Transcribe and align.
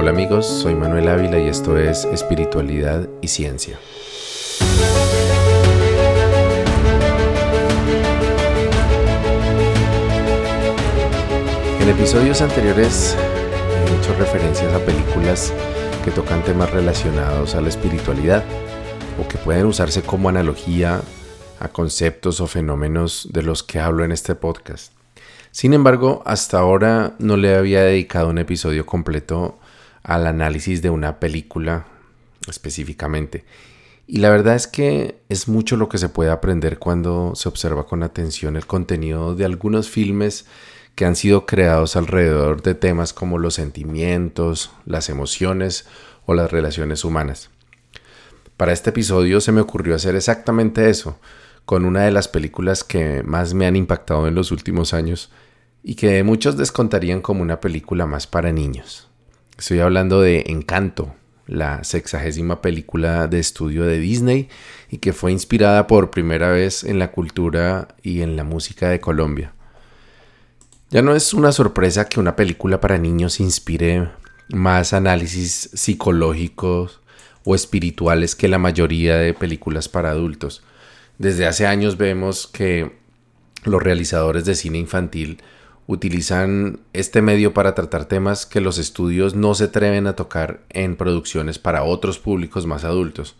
Hola 0.00 0.12
amigos, 0.12 0.46
soy 0.46 0.74
Manuel 0.74 1.10
Ávila 1.10 1.38
y 1.38 1.48
esto 1.48 1.76
es 1.76 2.06
Espiritualidad 2.06 3.06
y 3.20 3.28
Ciencia. 3.28 3.78
En 11.80 11.88
episodios 11.90 12.40
anteriores 12.40 13.14
he 13.14 13.98
hecho 13.98 14.14
referencias 14.18 14.72
a 14.72 14.78
películas 14.86 15.52
que 16.02 16.10
tocan 16.10 16.42
temas 16.44 16.70
relacionados 16.70 17.54
a 17.54 17.60
la 17.60 17.68
espiritualidad 17.68 18.42
o 19.22 19.28
que 19.28 19.36
pueden 19.36 19.66
usarse 19.66 20.00
como 20.00 20.30
analogía 20.30 21.02
a 21.58 21.68
conceptos 21.68 22.40
o 22.40 22.46
fenómenos 22.46 23.28
de 23.34 23.42
los 23.42 23.62
que 23.62 23.80
hablo 23.80 24.02
en 24.02 24.12
este 24.12 24.34
podcast. 24.34 24.94
Sin 25.50 25.74
embargo, 25.74 26.22
hasta 26.24 26.58
ahora 26.58 27.16
no 27.18 27.36
le 27.36 27.54
había 27.54 27.82
dedicado 27.82 28.30
un 28.30 28.38
episodio 28.38 28.86
completo 28.86 29.59
al 30.02 30.26
análisis 30.26 30.82
de 30.82 30.90
una 30.90 31.20
película 31.20 31.86
específicamente. 32.48 33.44
Y 34.06 34.18
la 34.18 34.30
verdad 34.30 34.56
es 34.56 34.66
que 34.66 35.20
es 35.28 35.46
mucho 35.46 35.76
lo 35.76 35.88
que 35.88 35.98
se 35.98 36.08
puede 36.08 36.30
aprender 36.30 36.78
cuando 36.78 37.34
se 37.36 37.48
observa 37.48 37.86
con 37.86 38.02
atención 38.02 38.56
el 38.56 38.66
contenido 38.66 39.36
de 39.36 39.44
algunos 39.44 39.88
filmes 39.88 40.46
que 40.96 41.04
han 41.04 41.14
sido 41.16 41.46
creados 41.46 41.96
alrededor 41.96 42.62
de 42.62 42.74
temas 42.74 43.12
como 43.12 43.38
los 43.38 43.54
sentimientos, 43.54 44.72
las 44.84 45.08
emociones 45.08 45.86
o 46.26 46.34
las 46.34 46.50
relaciones 46.50 47.04
humanas. 47.04 47.50
Para 48.56 48.72
este 48.72 48.90
episodio 48.90 49.40
se 49.40 49.52
me 49.52 49.60
ocurrió 49.60 49.94
hacer 49.94 50.16
exactamente 50.16 50.90
eso, 50.90 51.18
con 51.64 51.84
una 51.84 52.02
de 52.02 52.10
las 52.10 52.28
películas 52.28 52.84
que 52.84 53.22
más 53.22 53.54
me 53.54 53.66
han 53.66 53.76
impactado 53.76 54.26
en 54.26 54.34
los 54.34 54.50
últimos 54.50 54.92
años 54.92 55.30
y 55.82 55.94
que 55.94 56.22
muchos 56.24 56.56
descontarían 56.56 57.20
como 57.20 57.42
una 57.42 57.60
película 57.60 58.06
más 58.06 58.26
para 58.26 58.52
niños. 58.52 59.09
Estoy 59.60 59.80
hablando 59.80 60.22
de 60.22 60.44
Encanto, 60.46 61.14
la 61.46 61.84
sexagésima 61.84 62.62
película 62.62 63.26
de 63.26 63.40
estudio 63.40 63.84
de 63.84 63.98
Disney 63.98 64.48
y 64.88 64.96
que 64.96 65.12
fue 65.12 65.32
inspirada 65.32 65.86
por 65.86 66.10
primera 66.10 66.48
vez 66.48 66.82
en 66.82 66.98
la 66.98 67.12
cultura 67.12 67.88
y 68.02 68.22
en 68.22 68.36
la 68.36 68.44
música 68.44 68.88
de 68.88 69.00
Colombia. 69.00 69.52
Ya 70.88 71.02
no 71.02 71.14
es 71.14 71.34
una 71.34 71.52
sorpresa 71.52 72.08
que 72.08 72.18
una 72.18 72.36
película 72.36 72.80
para 72.80 72.96
niños 72.96 73.38
inspire 73.38 74.08
más 74.48 74.94
análisis 74.94 75.68
psicológicos 75.74 77.02
o 77.44 77.54
espirituales 77.54 78.34
que 78.34 78.48
la 78.48 78.56
mayoría 78.56 79.18
de 79.18 79.34
películas 79.34 79.90
para 79.90 80.08
adultos. 80.08 80.62
Desde 81.18 81.46
hace 81.46 81.66
años 81.66 81.98
vemos 81.98 82.46
que 82.46 82.96
los 83.64 83.82
realizadores 83.82 84.46
de 84.46 84.54
cine 84.54 84.78
infantil 84.78 85.42
utilizan 85.90 86.78
este 86.92 87.20
medio 87.20 87.52
para 87.52 87.74
tratar 87.74 88.04
temas 88.04 88.46
que 88.46 88.60
los 88.60 88.78
estudios 88.78 89.34
no 89.34 89.56
se 89.56 89.64
atreven 89.64 90.06
a 90.06 90.14
tocar 90.14 90.60
en 90.68 90.94
producciones 90.94 91.58
para 91.58 91.82
otros 91.82 92.20
públicos 92.20 92.64
más 92.64 92.84
adultos. 92.84 93.34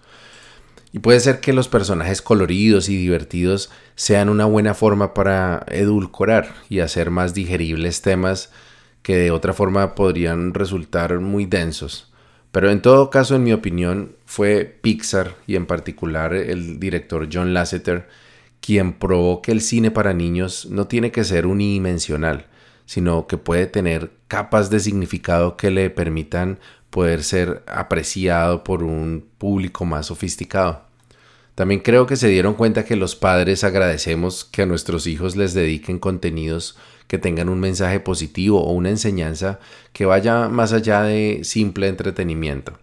Y 0.92 0.98
puede 0.98 1.20
ser 1.20 1.38
que 1.38 1.52
los 1.52 1.68
personajes 1.68 2.20
coloridos 2.20 2.88
y 2.88 2.96
divertidos 2.96 3.70
sean 3.94 4.28
una 4.28 4.46
buena 4.46 4.74
forma 4.74 5.14
para 5.14 5.64
edulcorar 5.68 6.52
y 6.68 6.80
hacer 6.80 7.12
más 7.12 7.34
digeribles 7.34 8.02
temas 8.02 8.50
que 9.02 9.16
de 9.16 9.30
otra 9.30 9.52
forma 9.52 9.94
podrían 9.94 10.52
resultar 10.52 11.20
muy 11.20 11.46
densos. 11.46 12.10
Pero 12.50 12.68
en 12.72 12.82
todo 12.82 13.10
caso, 13.10 13.36
en 13.36 13.44
mi 13.44 13.52
opinión, 13.52 14.16
fue 14.26 14.64
Pixar 14.64 15.36
y 15.46 15.54
en 15.54 15.66
particular 15.66 16.34
el 16.34 16.80
director 16.80 17.28
John 17.32 17.54
Lasseter 17.54 18.08
quien 18.60 18.92
probó 18.92 19.42
que 19.42 19.52
el 19.52 19.60
cine 19.60 19.90
para 19.90 20.12
niños 20.12 20.66
no 20.70 20.86
tiene 20.86 21.10
que 21.10 21.24
ser 21.24 21.46
unidimensional, 21.46 22.46
sino 22.86 23.26
que 23.26 23.38
puede 23.38 23.66
tener 23.66 24.12
capas 24.28 24.70
de 24.70 24.80
significado 24.80 25.56
que 25.56 25.70
le 25.70 25.90
permitan 25.90 26.58
poder 26.90 27.22
ser 27.22 27.62
apreciado 27.66 28.64
por 28.64 28.82
un 28.82 29.26
público 29.38 29.84
más 29.84 30.06
sofisticado. 30.06 30.82
También 31.54 31.80
creo 31.80 32.06
que 32.06 32.16
se 32.16 32.28
dieron 32.28 32.54
cuenta 32.54 32.84
que 32.84 32.96
los 32.96 33.16
padres 33.16 33.64
agradecemos 33.64 34.44
que 34.44 34.62
a 34.62 34.66
nuestros 34.66 35.06
hijos 35.06 35.36
les 35.36 35.52
dediquen 35.54 35.98
contenidos 35.98 36.76
que 37.06 37.18
tengan 37.18 37.48
un 37.48 37.60
mensaje 37.60 38.00
positivo 38.00 38.62
o 38.62 38.72
una 38.72 38.90
enseñanza 38.90 39.58
que 39.92 40.06
vaya 40.06 40.48
más 40.48 40.72
allá 40.72 41.02
de 41.02 41.40
simple 41.42 41.88
entretenimiento. 41.88 42.78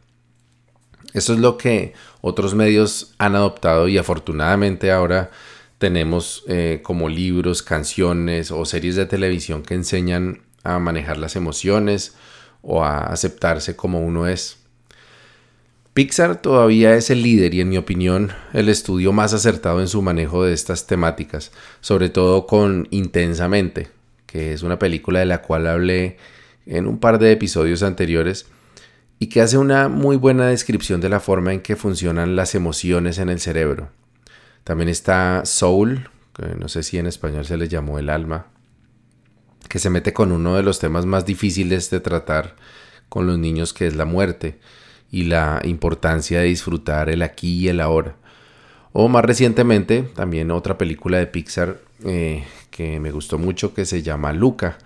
Eso 1.13 1.33
es 1.33 1.39
lo 1.39 1.57
que 1.57 1.93
otros 2.21 2.53
medios 2.53 3.15
han 3.17 3.35
adoptado 3.35 3.87
y 3.87 3.97
afortunadamente 3.97 4.91
ahora 4.91 5.31
tenemos 5.77 6.43
eh, 6.47 6.81
como 6.83 7.09
libros, 7.09 7.61
canciones 7.63 8.51
o 8.51 8.65
series 8.65 8.95
de 8.95 9.05
televisión 9.05 9.63
que 9.63 9.75
enseñan 9.75 10.41
a 10.63 10.79
manejar 10.79 11.17
las 11.17 11.35
emociones 11.35 12.15
o 12.61 12.83
a 12.83 12.99
aceptarse 12.99 13.75
como 13.75 14.01
uno 14.01 14.27
es. 14.27 14.57
Pixar 15.93 16.41
todavía 16.41 16.95
es 16.95 17.09
el 17.09 17.23
líder 17.23 17.55
y 17.55 17.61
en 17.61 17.69
mi 17.69 17.77
opinión 17.77 18.31
el 18.53 18.69
estudio 18.69 19.13
más 19.13 19.33
acertado 19.33 19.81
en 19.81 19.87
su 19.87 20.01
manejo 20.01 20.43
de 20.43 20.53
estas 20.53 20.85
temáticas, 20.85 21.51
sobre 21.81 22.09
todo 22.09 22.45
con 22.45 22.87
Intensamente, 22.91 23.87
que 24.27 24.53
es 24.53 24.61
una 24.61 24.77
película 24.77 25.19
de 25.19 25.25
la 25.25 25.41
cual 25.41 25.65
hablé 25.65 26.17
en 26.67 26.85
un 26.85 26.99
par 26.99 27.17
de 27.17 27.31
episodios 27.31 27.81
anteriores 27.81 28.45
y 29.17 29.27
que 29.27 29.41
hace 29.41 29.57
una 29.57 29.87
muy 29.87 30.17
buena 30.17 30.47
descripción 30.47 31.01
de 31.01 31.09
la 31.09 31.19
forma 31.19 31.53
en 31.53 31.61
que 31.61 31.75
funcionan 31.75 32.35
las 32.35 32.53
emociones 32.53 33.17
en 33.17 33.29
el 33.29 33.39
cerebro. 33.39 33.89
También 34.67 34.89
está 34.89 35.43
Soul, 35.45 36.09
que 36.35 36.47
no 36.55 36.67
sé 36.67 36.83
si 36.83 36.97
en 36.97 37.07
español 37.07 37.45
se 37.45 37.55
le 37.55 37.69
llamó 37.69 37.99
el 37.99 38.09
alma, 38.09 38.47
que 39.69 39.79
se 39.79 39.89
mete 39.89 40.11
con 40.11 40.33
uno 40.33 40.57
de 40.57 40.63
los 40.63 40.79
temas 40.79 41.05
más 41.05 41.25
difíciles 41.25 41.89
de 41.89 42.01
tratar 42.01 42.57
con 43.07 43.25
los 43.27 43.39
niños, 43.39 43.71
que 43.71 43.87
es 43.87 43.95
la 43.95 44.03
muerte 44.03 44.59
y 45.09 45.23
la 45.23 45.61
importancia 45.63 46.41
de 46.41 46.47
disfrutar 46.47 47.07
el 47.09 47.21
aquí 47.21 47.59
y 47.59 47.69
el 47.69 47.79
ahora. 47.79 48.17
O 48.91 49.07
más 49.07 49.23
recientemente, 49.23 50.01
también 50.03 50.51
otra 50.51 50.77
película 50.77 51.17
de 51.17 51.27
Pixar 51.27 51.79
eh, 52.03 52.43
que 52.69 52.99
me 52.99 53.11
gustó 53.11 53.37
mucho, 53.37 53.73
que 53.73 53.85
se 53.85 54.01
llama 54.01 54.33
Luca, 54.33 54.79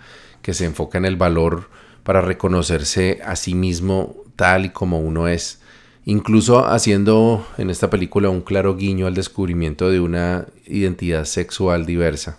que 0.44 0.53
se 0.53 0.66
enfoca 0.66 1.00
en 1.00 1.06
el 1.06 1.16
valor 1.16 1.72
para 2.03 2.22
reconocerse 2.22 3.20
a 3.25 3.36
sí 3.36 3.56
mismo 3.56 4.16
tal 4.36 4.66
y 4.66 4.70
como 4.70 5.00
uno 5.00 5.28
es 5.28 5.59
incluso 6.06 6.66
haciendo 6.68 7.46
en 7.58 7.70
esta 7.70 7.90
película 7.90 8.30
un 8.30 8.42
claro 8.42 8.76
guiño 8.76 9.08
al 9.08 9.14
descubrimiento 9.14 9.90
de 9.90 10.00
una 10.00 10.48
identidad 10.66 11.26
sexual 11.26 11.86
diversa. 11.86 12.38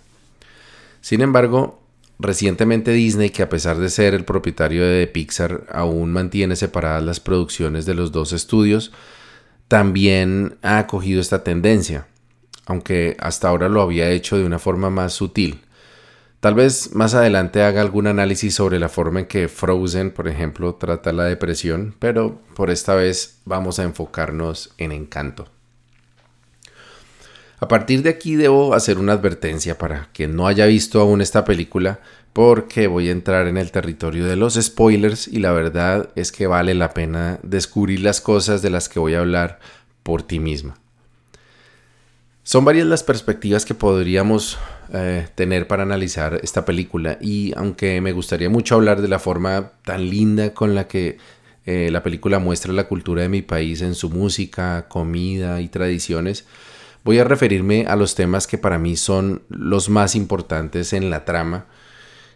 Sin 1.01 1.21
embargo, 1.21 1.81
recientemente 2.19 2.93
Disney, 2.93 3.31
que 3.31 3.43
a 3.43 3.49
pesar 3.49 3.79
de 3.79 3.91
ser 3.91 4.15
el 4.15 4.25
propietario 4.25 4.85
de 4.85 5.07
Pixar, 5.07 5.67
aún 5.71 6.13
mantiene 6.13 6.57
separadas 6.57 7.03
las 7.03 7.21
producciones 7.21 7.87
de 7.87 7.95
los 7.95 8.13
dos 8.13 8.33
estudios, 8.33 8.93
también 9.69 10.57
ha 10.63 10.79
acogido 10.79 11.21
esta 11.21 11.45
tendencia, 11.45 12.07
aunque 12.67 13.17
hasta 13.19 13.49
ahora 13.49 13.69
lo 13.69 13.81
había 13.81 14.11
hecho 14.11 14.37
de 14.37 14.45
una 14.45 14.59
forma 14.59 14.91
más 14.91 15.13
sutil. 15.15 15.61
Tal 16.43 16.55
vez 16.55 16.93
más 16.93 17.15
adelante 17.15 17.63
haga 17.63 17.81
algún 17.81 18.09
análisis 18.09 18.57
sobre 18.57 18.81
la 18.81 18.89
forma 18.89 19.21
en 19.21 19.27
que 19.27 19.47
Frozen, 19.47 20.11
por 20.11 20.27
ejemplo, 20.27 20.75
trata 20.75 21.13
la 21.13 21.23
depresión, 21.23 21.95
pero 22.01 22.41
por 22.57 22.69
esta 22.69 22.97
vez 22.97 23.39
vamos 23.45 23.79
a 23.79 23.85
enfocarnos 23.85 24.75
en 24.77 24.91
Encanto. 24.91 25.47
A 27.61 27.69
partir 27.69 28.03
de 28.03 28.11
aquí 28.11 28.35
debo 28.35 28.75
hacer 28.75 28.99
una 28.99 29.13
advertencia 29.13 29.79
para 29.79 30.09
quien 30.13 30.35
no 30.35 30.49
haya 30.49 30.67
visto 30.67 31.01
aún 31.01 31.21
esta 31.21 31.45
película, 31.45 32.01
porque 32.33 32.89
voy 32.89 33.09
a 33.09 33.13
entrar 33.13 33.47
en 33.47 33.57
el 33.57 33.71
territorio 33.71 34.27
de 34.27 34.35
los 34.35 34.55
spoilers 34.55 35.29
y 35.29 35.39
la 35.39 35.53
verdad 35.53 36.11
es 36.17 36.33
que 36.33 36.49
vale 36.49 36.75
la 36.75 36.93
pena 36.93 37.39
descubrir 37.45 38.01
las 38.01 38.21
cosas 38.21 38.63
de 38.63 38.71
las 38.71 38.89
que 38.89 38.99
voy 38.99 39.15
a 39.15 39.21
hablar 39.21 39.61
por 40.03 40.25
ti 40.25 40.41
misma. 40.41 40.82
Son 42.45 42.65
varias 42.65 42.89
las 42.89 43.05
perspectivas 43.05 43.65
que 43.65 43.75
podríamos 43.75 44.59
eh, 44.93 45.29
tener 45.37 45.69
para 45.69 45.85
analizar 45.85 46.41
esta 46.43 46.65
película 46.65 47.17
y 47.21 47.53
aunque 47.57 48.01
me 48.01 48.11
gustaría 48.11 48.51
mucho 48.51 48.75
hablar 48.75 49.01
de 49.01 49.07
la 49.07 49.21
forma 49.21 49.71
tan 49.85 50.11
linda 50.11 50.53
con 50.53 50.75
la 50.75 50.89
que 50.89 51.19
eh, 51.67 51.91
la 51.93 52.03
película 52.03 52.41
muestra 52.41 52.73
la 52.73 52.89
cultura 52.89 53.23
de 53.23 53.29
mi 53.29 53.43
país 53.43 53.81
en 53.81 53.95
su 53.95 54.11
música, 54.11 54.89
comida 54.89 55.61
y 55.61 55.69
tradiciones, 55.69 56.45
voy 57.05 57.21
a 57.21 57.25
referirme 57.25 57.87
a 57.87 57.95
los 57.95 58.17
temas 58.17 58.49
que 58.49 58.59
para 58.59 58.77
mí 58.77 58.97
son 58.97 59.43
los 59.49 59.89
más 59.89 60.17
importantes 60.17 60.93
en 60.93 61.11
la 61.11 61.25
trama, 61.25 61.67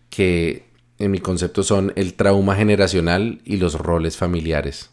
que 0.09 0.67
en 1.01 1.11
mi 1.11 1.19
concepto 1.19 1.65
son 1.65 1.93
el 1.97 2.15
trauma 2.15 2.55
generacional 2.55 3.41
y 3.45 3.57
los 3.57 3.75
roles 3.75 4.17
familiares. 4.17 4.91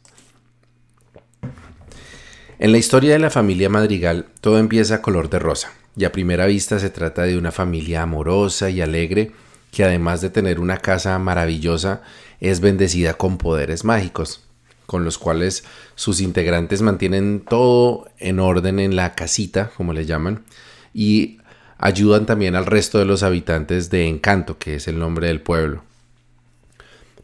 En 2.60 2.72
la 2.72 2.78
historia 2.78 3.14
de 3.14 3.20
la 3.20 3.32
familia 3.32 3.68
Madrigal 3.68 4.28
todo 4.40 4.60
empieza 4.60 5.02
color 5.02 5.30
de 5.30 5.40
rosa 5.40 5.72
y 5.96 6.06
a 6.06 6.12
primera 6.12 6.46
vista 6.46 6.80
se 6.80 6.92
trata 6.92 7.24
de 7.24 7.38
una 7.38 7.52
familia 7.52 8.04
amorosa 8.04 8.70
y 8.70 8.80
alegre 8.80 9.32
que 9.72 9.84
además 9.84 10.22
de 10.22 10.30
tener 10.30 10.60
una 10.60 10.78
casa 10.78 11.18
maravillosa 11.18 12.04
es 12.40 12.60
bendecida 12.60 13.16
con 13.16 13.40
poderes 13.40 13.84
mágicos, 13.84 14.44
con 14.86 15.04
los 15.04 15.18
cuales 15.18 15.64
sus 15.96 16.22
integrantes 16.22 16.84
mantienen 16.84 17.44
todo 17.48 18.08
en 18.20 18.40
orden 18.40 18.80
en 18.80 18.96
la 18.96 19.16
casita, 19.16 19.72
como 19.76 19.94
le 19.94 20.06
llaman, 20.06 20.44
y 20.94 21.40
ayudan 21.80 22.28
también 22.28 22.56
al 22.56 22.68
resto 22.68 23.00
de 23.00 23.06
los 23.06 23.24
habitantes 23.24 23.90
de 23.90 24.08
Encanto, 24.08 24.60
que 24.60 24.76
es 24.76 24.88
el 24.88 25.00
nombre 25.00 25.28
del 25.28 25.42
pueblo. 25.42 25.84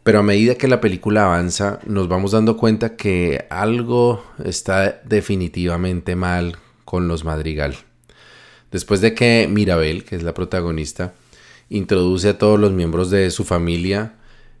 Pero 0.02 0.20
a 0.20 0.22
medida 0.22 0.54
que 0.54 0.68
la 0.68 0.80
película 0.80 1.26
avanza, 1.26 1.78
nos 1.86 2.08
vamos 2.08 2.32
dando 2.32 2.56
cuenta 2.56 2.96
que 2.96 3.46
algo 3.50 4.24
está 4.42 5.00
definitivamente 5.04 6.16
mal 6.16 6.56
con 6.84 7.06
los 7.06 7.24
Madrigal. 7.24 7.76
Después 8.70 9.00
de 9.00 9.14
que 9.14 9.46
Mirabel, 9.50 10.04
que 10.04 10.16
es 10.16 10.22
la 10.22 10.32
protagonista, 10.32 11.12
introduce 11.68 12.30
a 12.30 12.38
todos 12.38 12.58
los 12.58 12.72
miembros 12.72 13.10
de 13.10 13.30
su 13.30 13.44
familia 13.44 14.14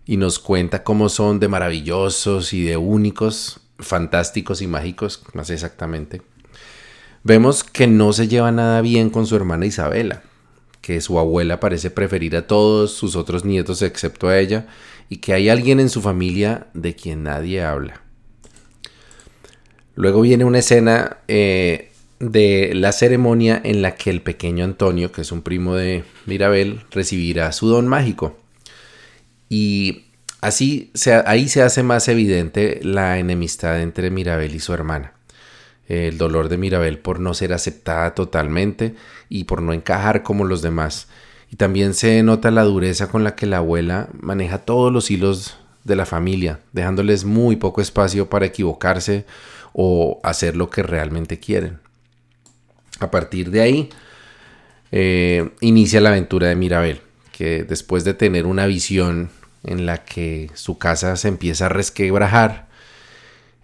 y 0.04 0.16
nos 0.16 0.38
cuenta 0.38 0.84
cómo 0.84 1.08
son 1.08 1.40
de 1.40 1.48
maravillosos 1.48 2.52
y 2.52 2.64
de 2.64 2.76
únicos, 2.76 3.60
fantásticos 3.78 4.60
y 4.60 4.66
mágicos, 4.66 5.22
más 5.32 5.50
exactamente, 5.50 6.22
vemos 7.22 7.64
que 7.64 7.86
no 7.86 8.12
se 8.12 8.28
lleva 8.28 8.52
nada 8.52 8.80
bien 8.80 9.10
con 9.10 9.26
su 9.26 9.36
hermana 9.36 9.66
Isabela, 9.66 10.22
que 10.80 11.00
su 11.00 11.18
abuela 11.18 11.60
parece 11.60 11.90
preferir 11.90 12.36
a 12.36 12.46
todos 12.46 12.92
sus 12.92 13.16
otros 13.16 13.44
nietos 13.44 13.82
excepto 13.82 14.28
a 14.28 14.38
ella, 14.38 14.66
y 15.10 15.18
que 15.18 15.34
hay 15.34 15.50
alguien 15.50 15.80
en 15.80 15.90
su 15.90 16.00
familia 16.00 16.68
de 16.72 16.94
quien 16.94 17.24
nadie 17.24 17.62
habla. 17.62 18.00
Luego 19.96 20.22
viene 20.22 20.44
una 20.44 20.60
escena 20.60 21.18
eh, 21.26 21.90
de 22.20 22.70
la 22.74 22.92
ceremonia 22.92 23.60
en 23.62 23.82
la 23.82 23.96
que 23.96 24.08
el 24.08 24.22
pequeño 24.22 24.64
Antonio, 24.64 25.10
que 25.10 25.22
es 25.22 25.32
un 25.32 25.42
primo 25.42 25.74
de 25.74 26.04
Mirabel, 26.26 26.82
recibirá 26.92 27.50
su 27.50 27.68
don 27.68 27.88
mágico. 27.88 28.38
Y 29.48 30.04
así 30.40 30.92
ahí 31.26 31.48
se 31.48 31.62
hace 31.62 31.82
más 31.82 32.06
evidente 32.06 32.78
la 32.84 33.18
enemistad 33.18 33.82
entre 33.82 34.10
Mirabel 34.10 34.54
y 34.54 34.60
su 34.60 34.72
hermana. 34.72 35.14
El 35.88 36.18
dolor 36.18 36.48
de 36.48 36.56
Mirabel 36.56 37.00
por 37.00 37.18
no 37.18 37.34
ser 37.34 37.52
aceptada 37.52 38.14
totalmente 38.14 38.94
y 39.28 39.42
por 39.42 39.60
no 39.60 39.72
encajar 39.72 40.22
como 40.22 40.44
los 40.44 40.62
demás 40.62 41.08
y 41.50 41.56
también 41.56 41.94
se 41.94 42.22
nota 42.22 42.50
la 42.50 42.62
dureza 42.62 43.08
con 43.08 43.24
la 43.24 43.34
que 43.34 43.46
la 43.46 43.58
abuela 43.58 44.08
maneja 44.20 44.58
todos 44.58 44.92
los 44.92 45.10
hilos 45.10 45.56
de 45.82 45.96
la 45.96 46.06
familia, 46.06 46.60
dejándoles 46.72 47.24
muy 47.24 47.56
poco 47.56 47.80
espacio 47.80 48.30
para 48.30 48.46
equivocarse 48.46 49.26
o 49.72 50.20
hacer 50.22 50.54
lo 50.54 50.70
que 50.70 50.82
realmente 50.82 51.40
quieren. 51.40 51.80
A 53.00 53.10
partir 53.10 53.50
de 53.50 53.62
ahí, 53.62 53.90
eh, 54.92 55.50
inicia 55.60 56.00
la 56.00 56.10
aventura 56.10 56.48
de 56.48 56.54
Mirabel, 56.54 57.00
que 57.32 57.64
después 57.64 58.04
de 58.04 58.14
tener 58.14 58.46
una 58.46 58.66
visión 58.66 59.30
en 59.64 59.86
la 59.86 60.04
que 60.04 60.50
su 60.54 60.78
casa 60.78 61.16
se 61.16 61.28
empieza 61.28 61.66
a 61.66 61.70
resquebrajar, 61.70 62.68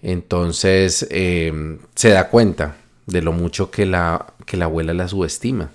entonces 0.03 1.07
eh, 1.11 1.79
se 1.95 2.11
da 2.11 2.29
cuenta 2.31 2.77
de 3.07 3.23
lo 3.23 3.33
mucho 3.33 3.71
que 3.71 3.87
la, 3.87 4.35
que 4.45 4.57
la 4.57 4.65
abuela 4.65 4.93
la 4.93 5.07
subestima 5.07 5.71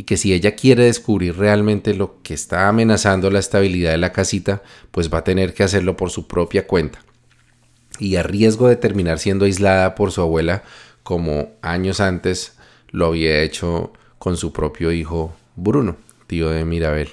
y 0.00 0.04
que 0.04 0.16
si 0.16 0.32
ella 0.32 0.54
quiere 0.54 0.84
descubrir 0.84 1.36
realmente 1.36 1.92
lo 1.92 2.22
que 2.22 2.32
está 2.32 2.68
amenazando 2.68 3.30
la 3.30 3.38
estabilidad 3.38 3.90
de 3.90 3.98
la 3.98 4.14
casita, 4.14 4.62
pues 4.92 5.12
va 5.12 5.18
a 5.18 5.24
tener 5.24 5.52
que 5.52 5.62
hacerlo 5.62 5.94
por 5.94 6.08
su 6.08 6.26
propia 6.26 6.66
cuenta. 6.66 7.00
Y 7.98 8.16
a 8.16 8.22
riesgo 8.22 8.68
de 8.68 8.76
terminar 8.76 9.18
siendo 9.18 9.44
aislada 9.44 9.94
por 9.94 10.10
su 10.10 10.22
abuela, 10.22 10.62
como 11.02 11.50
años 11.60 12.00
antes 12.00 12.54
lo 12.88 13.08
había 13.08 13.42
hecho 13.42 13.92
con 14.18 14.38
su 14.38 14.54
propio 14.54 14.90
hijo 14.90 15.34
Bruno, 15.54 15.98
tío 16.26 16.48
de 16.48 16.64
Mirabel. 16.64 17.10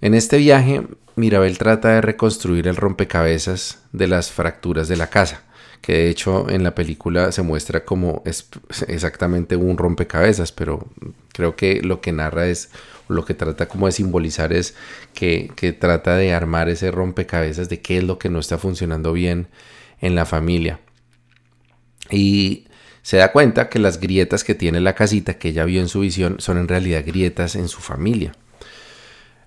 En 0.00 0.14
este 0.14 0.36
viaje, 0.36 0.86
Mirabel 1.16 1.58
trata 1.58 1.88
de 1.94 2.00
reconstruir 2.00 2.68
el 2.68 2.76
rompecabezas 2.76 3.82
de 3.90 4.06
las 4.06 4.30
fracturas 4.30 4.86
de 4.86 4.98
la 4.98 5.10
casa 5.10 5.42
que 5.82 5.94
de 5.94 6.08
hecho 6.08 6.48
en 6.48 6.62
la 6.62 6.74
película 6.74 7.32
se 7.32 7.42
muestra 7.42 7.84
como 7.84 8.22
es 8.24 8.48
exactamente 8.86 9.56
un 9.56 9.76
rompecabezas, 9.76 10.52
pero 10.52 10.86
creo 11.32 11.56
que 11.56 11.82
lo 11.82 12.00
que 12.00 12.12
narra 12.12 12.46
es, 12.46 12.70
lo 13.08 13.24
que 13.24 13.34
trata 13.34 13.66
como 13.68 13.86
de 13.86 13.92
simbolizar 13.92 14.52
es 14.52 14.74
que, 15.12 15.50
que 15.56 15.72
trata 15.72 16.16
de 16.16 16.32
armar 16.32 16.68
ese 16.68 16.90
rompecabezas 16.92 17.68
de 17.68 17.80
qué 17.80 17.98
es 17.98 18.04
lo 18.04 18.18
que 18.18 18.30
no 18.30 18.38
está 18.38 18.58
funcionando 18.58 19.12
bien 19.12 19.48
en 20.00 20.14
la 20.14 20.24
familia. 20.24 20.80
Y 22.10 22.68
se 23.02 23.16
da 23.16 23.32
cuenta 23.32 23.68
que 23.68 23.80
las 23.80 23.98
grietas 23.98 24.44
que 24.44 24.54
tiene 24.54 24.80
la 24.80 24.94
casita 24.94 25.34
que 25.34 25.48
ella 25.48 25.64
vio 25.64 25.80
en 25.80 25.88
su 25.88 26.00
visión 26.00 26.36
son 26.38 26.58
en 26.58 26.68
realidad 26.68 27.02
grietas 27.04 27.56
en 27.56 27.68
su 27.68 27.80
familia. 27.80 28.32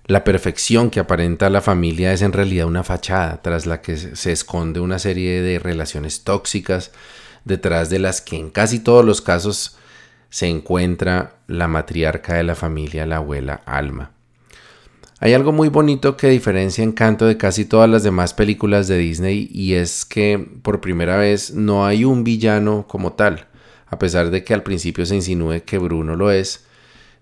La 0.08 0.22
perfección 0.22 0.90
que 0.90 1.00
aparenta 1.00 1.50
la 1.50 1.60
familia 1.60 2.12
es 2.12 2.22
en 2.22 2.32
realidad 2.32 2.68
una 2.68 2.84
fachada 2.84 3.42
tras 3.42 3.66
la 3.66 3.82
que 3.82 3.96
se 3.96 4.30
esconde 4.30 4.78
una 4.78 5.00
serie 5.00 5.42
de 5.42 5.58
relaciones 5.58 6.22
tóxicas, 6.22 6.92
detrás 7.44 7.90
de 7.90 7.98
las 7.98 8.20
que 8.20 8.36
en 8.36 8.50
casi 8.50 8.78
todos 8.78 9.04
los 9.04 9.20
casos 9.20 9.76
se 10.30 10.46
encuentra 10.46 11.38
la 11.48 11.66
matriarca 11.66 12.34
de 12.34 12.44
la 12.44 12.54
familia, 12.54 13.04
la 13.04 13.16
abuela 13.16 13.62
Alma. 13.66 14.12
Hay 15.18 15.34
algo 15.34 15.50
muy 15.50 15.70
bonito 15.70 16.16
que 16.16 16.28
diferencia 16.28 16.84
Encanto 16.84 17.26
de 17.26 17.36
casi 17.36 17.64
todas 17.64 17.90
las 17.90 18.04
demás 18.04 18.32
películas 18.32 18.86
de 18.86 18.98
Disney 18.98 19.48
y 19.50 19.74
es 19.74 20.04
que 20.04 20.38
por 20.62 20.80
primera 20.80 21.16
vez 21.16 21.52
no 21.52 21.84
hay 21.84 22.04
un 22.04 22.22
villano 22.22 22.86
como 22.86 23.14
tal, 23.14 23.48
a 23.88 23.98
pesar 23.98 24.30
de 24.30 24.44
que 24.44 24.54
al 24.54 24.62
principio 24.62 25.04
se 25.04 25.16
insinúe 25.16 25.62
que 25.64 25.78
Bruno 25.78 26.14
lo 26.14 26.30
es, 26.30 26.64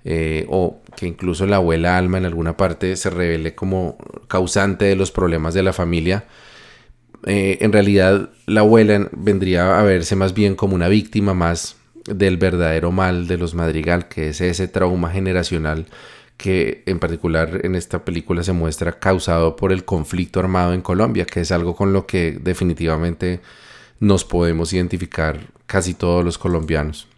eh, 0.05 0.47
o 0.49 0.83
que 0.97 1.07
incluso 1.07 1.47
la 1.47 1.57
abuela 1.57 1.97
Alma 1.97 2.19
en 2.19 2.27
alguna 2.27 2.57
parte 2.57 2.97
se 2.97 3.11
revele 3.11 3.55
como 3.55 3.97
causante 4.29 4.85
de 4.85 4.97
los 4.97 5.11
problemas 5.11 5.55
de 5.55 5.63
la 5.63 5.73
familia, 5.73 6.25
eh, 7.27 7.59
en 7.61 7.73
realidad 7.73 8.31
la 8.47 8.61
abuela 8.61 9.09
vendría 9.13 9.79
a 9.79 9.83
verse 9.83 10.15
más 10.15 10.35
bien 10.35 10.55
como 10.57 10.75
una 10.75 10.89
víctima 10.89 11.33
más 11.33 11.77
del 12.05 12.37
verdadero 12.37 12.93
mal 12.93 13.27
de 13.27 13.39
los 13.39 13.55
Madrigal, 13.55 14.09
que 14.09 14.29
es 14.29 14.41
ese 14.41 14.69
trauma 14.69 15.11
generacional 15.11 15.87
que 16.37 16.83
en 16.87 16.99
particular 16.99 17.61
en 17.65 17.75
esta 17.77 18.05
película 18.05 18.43
se 18.43 18.53
muestra 18.53 18.99
causado 18.99 19.57
por 19.57 19.73
el 19.73 19.85
conflicto 19.85 20.41
armado 20.41 20.75
en 20.75 20.83
Colombia, 20.83 21.25
que 21.25 21.41
es 21.41 21.53
algo 21.53 21.77
con 21.77 21.93
lo 21.93 22.07
que 22.07 22.39
definitivamente 22.43 23.41
nos 24.01 24.25
podemos 24.25 24.73
identificar 24.73 25.41
casi 25.67 25.95
todos 25.95 26.25
los 26.25 26.37
colombianos. 26.37 27.09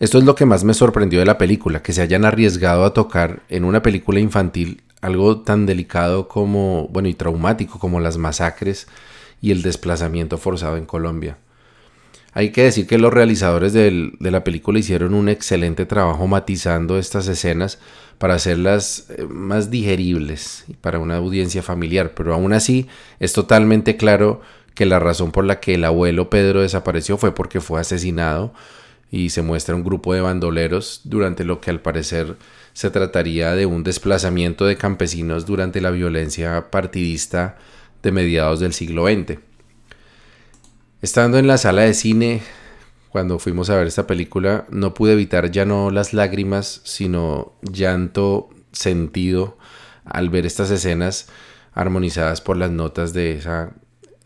Esto 0.00 0.18
es 0.18 0.24
lo 0.24 0.34
que 0.34 0.44
más 0.44 0.64
me 0.64 0.74
sorprendió 0.74 1.20
de 1.20 1.26
la 1.26 1.38
película, 1.38 1.82
que 1.82 1.92
se 1.92 2.02
hayan 2.02 2.24
arriesgado 2.24 2.84
a 2.84 2.92
tocar 2.92 3.42
en 3.48 3.64
una 3.64 3.82
película 3.82 4.20
infantil 4.20 4.82
algo 5.00 5.42
tan 5.42 5.66
delicado 5.66 6.28
como, 6.28 6.88
bueno, 6.88 7.08
y 7.08 7.14
traumático 7.14 7.78
como 7.78 8.00
las 8.00 8.16
masacres 8.16 8.88
y 9.40 9.50
el 9.50 9.62
desplazamiento 9.62 10.38
forzado 10.38 10.76
en 10.76 10.86
Colombia. 10.86 11.36
Hay 12.32 12.50
que 12.50 12.64
decir 12.64 12.88
que 12.88 12.98
los 12.98 13.12
realizadores 13.12 13.72
de 13.72 14.10
la 14.18 14.42
película 14.42 14.80
hicieron 14.80 15.14
un 15.14 15.28
excelente 15.28 15.86
trabajo 15.86 16.26
matizando 16.26 16.98
estas 16.98 17.28
escenas 17.28 17.78
para 18.18 18.34
hacerlas 18.34 19.06
eh, 19.10 19.26
más 19.28 19.70
digeribles 19.70 20.64
para 20.80 20.98
una 20.98 21.16
audiencia 21.16 21.62
familiar, 21.62 22.12
pero 22.14 22.34
aún 22.34 22.52
así 22.52 22.88
es 23.20 23.32
totalmente 23.32 23.96
claro 23.96 24.40
que 24.74 24.86
la 24.86 24.98
razón 24.98 25.30
por 25.30 25.44
la 25.44 25.60
que 25.60 25.74
el 25.74 25.84
abuelo 25.84 26.30
Pedro 26.30 26.62
desapareció 26.62 27.18
fue 27.18 27.34
porque 27.34 27.60
fue 27.60 27.80
asesinado 27.80 28.52
y 29.14 29.30
se 29.30 29.42
muestra 29.42 29.76
un 29.76 29.84
grupo 29.84 30.12
de 30.12 30.20
bandoleros 30.20 31.02
durante 31.04 31.44
lo 31.44 31.60
que 31.60 31.70
al 31.70 31.80
parecer 31.80 32.36
se 32.72 32.90
trataría 32.90 33.54
de 33.54 33.64
un 33.64 33.84
desplazamiento 33.84 34.66
de 34.66 34.76
campesinos 34.76 35.46
durante 35.46 35.80
la 35.80 35.92
violencia 35.92 36.72
partidista 36.72 37.56
de 38.02 38.10
mediados 38.10 38.58
del 38.58 38.72
siglo 38.72 39.06
XX. 39.06 39.38
Estando 41.00 41.38
en 41.38 41.46
la 41.46 41.58
sala 41.58 41.82
de 41.82 41.94
cine, 41.94 42.42
cuando 43.08 43.38
fuimos 43.38 43.70
a 43.70 43.76
ver 43.76 43.86
esta 43.86 44.08
película, 44.08 44.66
no 44.68 44.94
pude 44.94 45.12
evitar 45.12 45.48
ya 45.52 45.64
no 45.64 45.92
las 45.92 46.12
lágrimas, 46.12 46.80
sino 46.82 47.52
llanto 47.62 48.50
sentido 48.72 49.58
al 50.04 50.28
ver 50.28 50.44
estas 50.44 50.72
escenas 50.72 51.28
armonizadas 51.72 52.40
por 52.40 52.56
las 52.56 52.72
notas 52.72 53.12
de 53.12 53.30
esa 53.30 53.74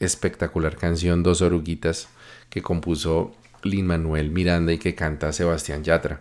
espectacular 0.01 0.77
canción 0.77 1.23
Dos 1.23 1.43
Oruguitas 1.43 2.09
que 2.49 2.63
compuso 2.63 3.33
Lin 3.63 3.87
Manuel 3.87 4.31
Miranda 4.31 4.73
y 4.73 4.79
que 4.79 4.95
canta 4.95 5.33
Sebastián 5.33 5.85
Yatra. 5.85 6.21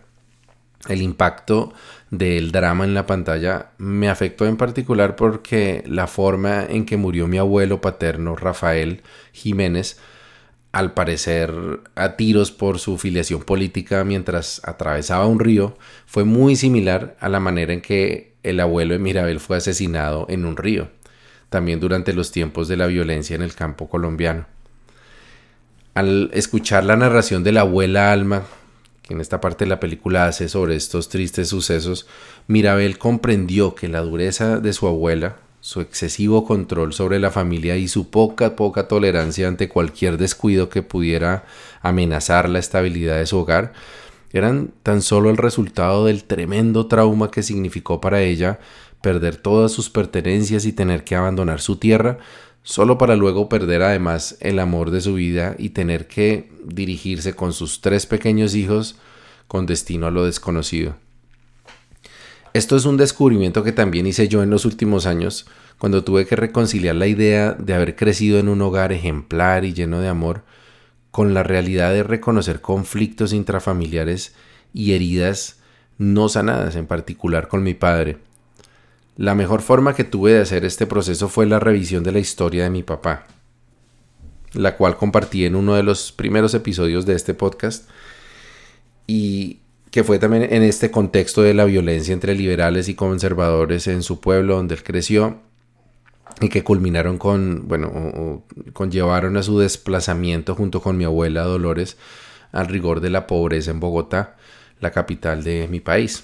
El 0.88 1.02
impacto 1.02 1.74
del 2.12 2.52
drama 2.52 2.86
en 2.86 2.94
la 2.94 3.06
pantalla 3.06 3.72
me 3.78 4.10
afectó 4.10 4.46
en 4.46 4.58
particular 4.58 5.16
porque 5.16 5.84
la 5.88 6.08
forma 6.08 6.64
en 6.64 6.86
que 6.86 6.98
murió 6.98 7.28
mi 7.28 7.38
abuelo 7.38 7.82
paterno 7.82 8.36
Rafael 8.36 9.02
Jiménez, 9.34 10.00
al 10.72 10.94
parecer 10.94 11.52
a 11.96 12.16
tiros 12.16 12.52
por 12.52 12.78
su 12.80 12.98
filiación 12.98 13.42
política 13.42 14.04
mientras 14.04 14.62
atravesaba 14.66 15.26
un 15.26 15.40
río, 15.40 15.76
fue 16.06 16.24
muy 16.24 16.56
similar 16.56 17.18
a 17.20 17.28
la 17.28 17.40
manera 17.40 17.74
en 17.74 17.82
que 17.82 18.36
el 18.44 18.60
abuelo 18.60 18.94
de 18.94 19.00
Mirabel 19.00 19.40
fue 19.40 19.58
asesinado 19.58 20.28
en 20.30 20.46
un 20.46 20.56
río, 20.56 20.90
también 21.50 21.80
durante 21.80 22.14
los 22.14 22.32
tiempos 22.32 22.68
de 22.68 22.78
la 22.78 22.88
violencia 22.88 23.36
en 23.36 23.42
el 23.42 23.56
campo 23.56 23.90
colombiano 23.90 24.46
al 25.98 26.30
escuchar 26.32 26.84
la 26.84 26.96
narración 26.96 27.44
de 27.44 27.52
la 27.52 27.62
abuela 27.62 28.12
Alma, 28.12 28.44
que 29.02 29.16
en 29.16 29.20
esta 29.20 29.42
parte 29.42 29.66
de 29.66 29.70
la 29.70 29.80
película 29.80 30.28
hace 30.28 30.48
sobre 30.48 30.76
estos 30.76 31.10
tristes 31.10 31.50
sucesos, 31.50 32.06
Mirabel 32.46 33.00
comprendió 33.00 33.74
que 33.74 33.88
la 33.88 34.02
dureza 34.02 34.60
de 34.60 34.74
su 34.74 34.86
abuela, 34.86 35.38
su 35.60 35.82
excesivo 35.82 36.46
control 36.46 36.94
sobre 36.94 37.18
la 37.18 37.32
familia 37.32 37.78
y 37.78 37.88
su 37.88 38.12
poca, 38.12 38.56
poca 38.56 38.88
tolerancia 38.88 39.48
ante 39.48 39.70
cualquier 39.70 40.20
descuido 40.20 40.70
que 40.70 40.84
pudiera 40.84 41.46
amenazar 41.82 42.48
la 42.48 42.60
estabilidad 42.60 43.18
de 43.18 43.26
su 43.26 43.40
hogar, 43.40 43.74
eran 44.34 44.70
tan 44.84 45.02
solo 45.02 45.32
el 45.32 45.38
resultado 45.38 46.06
del 46.06 46.26
tremendo 46.26 46.86
trauma 46.86 47.32
que 47.32 47.42
significó 47.42 48.00
para 48.00 48.22
ella 48.22 48.60
perder 49.02 49.36
todas 49.38 49.72
sus 49.72 49.90
pertenencias 49.90 50.66
y 50.66 50.74
tener 50.74 51.04
que 51.04 51.16
abandonar 51.16 51.60
su 51.60 51.78
tierra, 51.78 52.20
solo 52.68 52.98
para 52.98 53.16
luego 53.16 53.48
perder 53.48 53.82
además 53.82 54.36
el 54.42 54.60
amor 54.60 54.92
de 54.92 55.00
su 55.00 55.14
vida 55.14 55.56
y 55.58 55.70
tener 55.70 56.06
que 56.06 56.52
dirigirse 56.66 57.34
con 57.34 57.54
sus 57.54 57.80
tres 57.80 58.06
pequeños 58.06 58.56
hijos 58.56 58.98
con 59.48 59.66
destino 59.66 60.06
a 60.06 60.12
lo 60.12 60.26
desconocido. 60.26 60.98
Esto 62.52 62.76
es 62.76 62.84
un 62.84 62.98
descubrimiento 62.98 63.64
que 63.64 63.72
también 63.72 64.06
hice 64.06 64.28
yo 64.28 64.44
en 64.44 64.50
los 64.50 64.66
últimos 64.66 65.06
años, 65.06 65.48
cuando 65.78 66.04
tuve 66.04 66.26
que 66.26 66.36
reconciliar 66.36 66.96
la 66.96 67.08
idea 67.08 67.54
de 67.54 67.74
haber 67.74 67.96
crecido 67.96 68.38
en 68.38 68.50
un 68.50 68.62
hogar 68.62 68.92
ejemplar 68.92 69.64
y 69.64 69.74
lleno 69.74 70.02
de 70.02 70.10
amor, 70.10 70.44
con 71.10 71.34
la 71.34 71.44
realidad 71.44 71.94
de 71.94 72.04
reconocer 72.04 72.60
conflictos 72.60 73.32
intrafamiliares 73.32 74.36
y 74.74 74.92
heridas 74.92 75.62
no 75.98 76.28
sanadas, 76.28 76.76
en 76.76 76.86
particular 76.86 77.48
con 77.48 77.64
mi 77.64 77.76
padre. 77.76 78.27
La 79.18 79.34
mejor 79.34 79.62
forma 79.64 79.96
que 79.96 80.04
tuve 80.04 80.34
de 80.34 80.42
hacer 80.42 80.64
este 80.64 80.86
proceso 80.86 81.28
fue 81.28 81.48
la 81.48 81.60
revisión 81.60 82.04
de 82.04 82.12
la 82.12 82.20
historia 82.20 82.64
de 82.64 82.70
mi 82.70 82.84
papá, 82.84 83.26
la 84.54 84.78
cual 84.78 84.96
compartí 84.96 85.44
en 85.44 85.56
uno 85.56 85.74
de 85.74 85.82
los 85.82 86.12
primeros 86.12 86.54
episodios 86.54 87.08
de 87.08 87.16
este 87.16 87.34
podcast 87.34 87.90
y 89.08 89.62
que 89.90 90.04
fue 90.04 90.20
también 90.20 90.44
en 90.54 90.62
este 90.62 90.92
contexto 90.92 91.42
de 91.42 91.56
la 91.56 91.66
violencia 91.66 92.14
entre 92.14 92.36
liberales 92.36 92.90
y 92.90 92.94
conservadores 92.94 93.88
en 93.88 94.04
su 94.04 94.20
pueblo 94.20 94.58
donde 94.58 94.76
él 94.76 94.84
creció 94.84 95.40
y 96.40 96.50
que 96.50 96.64
culminaron 96.64 97.18
con, 97.18 97.68
bueno, 97.68 98.44
conllevaron 98.74 99.36
a 99.38 99.42
su 99.42 99.58
desplazamiento 99.58 100.54
junto 100.54 100.80
con 100.80 100.96
mi 100.96 101.06
abuela 101.06 101.42
Dolores 101.42 101.98
al 102.52 102.68
rigor 102.68 103.02
de 103.02 103.10
la 103.10 103.26
pobreza 103.26 103.72
en 103.72 103.80
Bogotá, 103.80 104.36
la 104.80 104.92
capital 104.92 105.44
de 105.44 105.68
mi 105.68 105.80
país. 105.80 106.24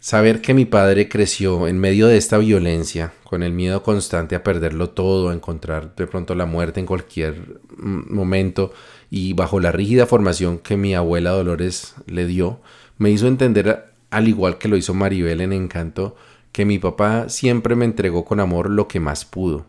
Saber 0.00 0.40
que 0.40 0.54
mi 0.54 0.64
padre 0.64 1.08
creció 1.08 1.66
en 1.66 1.80
medio 1.80 2.06
de 2.06 2.16
esta 2.16 2.38
violencia, 2.38 3.12
con 3.24 3.42
el 3.42 3.52
miedo 3.52 3.82
constante 3.82 4.36
a 4.36 4.44
perderlo 4.44 4.90
todo, 4.90 5.30
a 5.30 5.34
encontrar 5.34 5.96
de 5.96 6.06
pronto 6.06 6.36
la 6.36 6.46
muerte 6.46 6.78
en 6.78 6.86
cualquier 6.86 7.60
mm, 7.76 8.14
momento 8.14 8.72
y 9.10 9.32
bajo 9.32 9.58
la 9.58 9.72
rígida 9.72 10.06
formación 10.06 10.58
que 10.58 10.76
mi 10.76 10.94
abuela 10.94 11.30
Dolores 11.30 11.96
le 12.06 12.26
dio, 12.26 12.60
me 12.96 13.10
hizo 13.10 13.26
entender, 13.26 13.92
al 14.10 14.28
igual 14.28 14.58
que 14.58 14.68
lo 14.68 14.76
hizo 14.76 14.94
Maribel 14.94 15.40
en 15.40 15.52
Encanto, 15.52 16.14
que 16.52 16.64
mi 16.64 16.78
papá 16.78 17.28
siempre 17.28 17.74
me 17.74 17.84
entregó 17.84 18.24
con 18.24 18.38
amor 18.38 18.70
lo 18.70 18.86
que 18.86 19.00
más 19.00 19.24
pudo, 19.24 19.66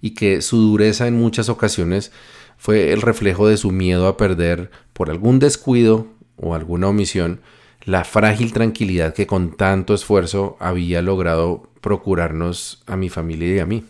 y 0.00 0.10
que 0.10 0.42
su 0.42 0.58
dureza 0.58 1.08
en 1.08 1.16
muchas 1.16 1.48
ocasiones 1.48 2.12
fue 2.56 2.92
el 2.92 3.02
reflejo 3.02 3.48
de 3.48 3.56
su 3.56 3.72
miedo 3.72 4.06
a 4.06 4.16
perder 4.16 4.70
por 4.92 5.10
algún 5.10 5.40
descuido 5.40 6.06
o 6.36 6.54
alguna 6.54 6.86
omisión 6.86 7.40
la 7.84 8.04
frágil 8.04 8.52
tranquilidad 8.52 9.14
que 9.14 9.26
con 9.26 9.56
tanto 9.56 9.94
esfuerzo 9.94 10.56
había 10.60 11.02
logrado 11.02 11.68
procurarnos 11.80 12.82
a 12.86 12.96
mi 12.96 13.08
familia 13.08 13.54
y 13.54 13.58
a 13.58 13.66
mí. 13.66 13.84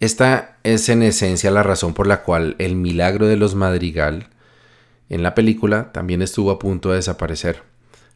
Esta 0.00 0.56
es 0.62 0.88
en 0.88 1.02
esencia 1.02 1.50
la 1.50 1.62
razón 1.62 1.92
por 1.92 2.06
la 2.06 2.22
cual 2.22 2.56
el 2.58 2.74
milagro 2.74 3.26
de 3.26 3.36
los 3.36 3.54
Madrigal 3.54 4.28
en 5.10 5.22
la 5.22 5.34
película 5.34 5.92
también 5.92 6.22
estuvo 6.22 6.50
a 6.50 6.58
punto 6.58 6.90
de 6.90 6.96
desaparecer. 6.96 7.62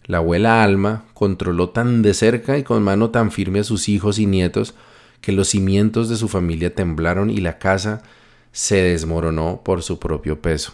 La 0.05 0.19
abuela 0.19 0.62
Alma 0.62 1.05
controló 1.12 1.71
tan 1.71 2.03
de 2.03 2.14
cerca 2.14 2.57
y 2.57 2.62
con 2.62 2.83
mano 2.83 3.11
tan 3.11 3.31
firme 3.31 3.61
a 3.61 3.64
sus 3.64 3.88
hijos 3.88 4.19
y 4.19 4.26
nietos 4.26 4.75
que 5.21 5.33
los 5.33 5.49
cimientos 5.49 6.09
de 6.09 6.17
su 6.17 6.29
familia 6.29 6.75
temblaron 6.75 7.31
y 7.31 7.38
la 7.38 7.59
casa 7.59 8.03
se 8.53 8.76
desmoronó 8.76 9.62
por 9.64 9.83
su 9.83 9.99
propio 9.99 10.41
peso. 10.41 10.73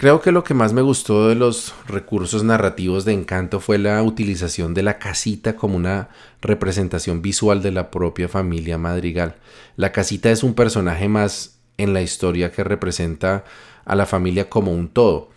Creo 0.00 0.22
que 0.22 0.32
lo 0.32 0.44
que 0.44 0.54
más 0.54 0.72
me 0.72 0.80
gustó 0.80 1.28
de 1.28 1.34
los 1.34 1.74
recursos 1.86 2.42
narrativos 2.42 3.04
de 3.04 3.12
Encanto 3.12 3.60
fue 3.60 3.76
la 3.76 4.02
utilización 4.02 4.72
de 4.72 4.82
la 4.82 4.98
casita 4.98 5.56
como 5.56 5.76
una 5.76 6.08
representación 6.40 7.20
visual 7.20 7.60
de 7.60 7.70
la 7.70 7.90
propia 7.90 8.26
familia 8.26 8.78
Madrigal. 8.78 9.34
La 9.76 9.92
casita 9.92 10.30
es 10.30 10.42
un 10.42 10.54
personaje 10.54 11.06
más 11.10 11.58
en 11.76 11.92
la 11.92 12.00
historia 12.00 12.50
que 12.50 12.64
representa 12.64 13.44
a 13.84 13.94
la 13.94 14.06
familia 14.06 14.48
como 14.48 14.72
un 14.72 14.88
todo. 14.88 15.28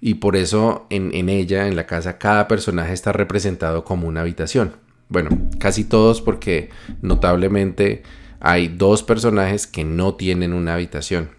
Y 0.00 0.14
por 0.14 0.36
eso 0.36 0.86
en, 0.88 1.12
en 1.12 1.28
ella, 1.28 1.68
en 1.68 1.76
la 1.76 1.84
casa, 1.84 2.16
cada 2.16 2.48
personaje 2.48 2.94
está 2.94 3.12
representado 3.12 3.84
como 3.84 4.08
una 4.08 4.22
habitación. 4.22 4.72
Bueno, 5.10 5.28
casi 5.58 5.84
todos 5.84 6.22
porque 6.22 6.70
notablemente 7.02 8.04
hay 8.40 8.68
dos 8.68 9.02
personajes 9.02 9.66
que 9.66 9.84
no 9.84 10.14
tienen 10.14 10.54
una 10.54 10.72
habitación 10.72 11.36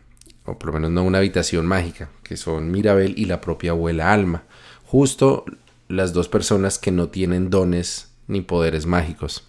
o 0.49 0.57
por 0.57 0.67
lo 0.67 0.73
menos 0.73 0.91
no 0.91 1.03
una 1.03 1.19
habitación 1.19 1.65
mágica, 1.65 2.09
que 2.29 2.37
son 2.37 2.69
Mirabel 2.69 3.15
y 3.17 3.25
la 3.25 3.41
propia 3.41 3.71
abuela 3.71 4.13
Alma, 4.13 4.43
justo 4.85 5.45
las 5.87 6.13
dos 6.13 6.29
personas 6.29 6.77
que 6.77 6.91
no 6.91 7.09
tienen 7.09 7.49
dones 7.49 8.11
ni 8.27 8.41
poderes 8.41 8.85
mágicos. 8.85 9.47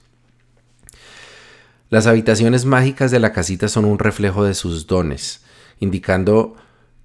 Las 1.91 2.07
habitaciones 2.07 2.65
mágicas 2.65 3.11
de 3.11 3.21
la 3.21 3.35
casita 3.35 3.69
son 3.69 3.85
un 3.85 3.99
reflejo 3.99 4.45
de 4.45 4.55
sus 4.55 4.87
dones, 4.87 5.43
indicando 5.79 6.57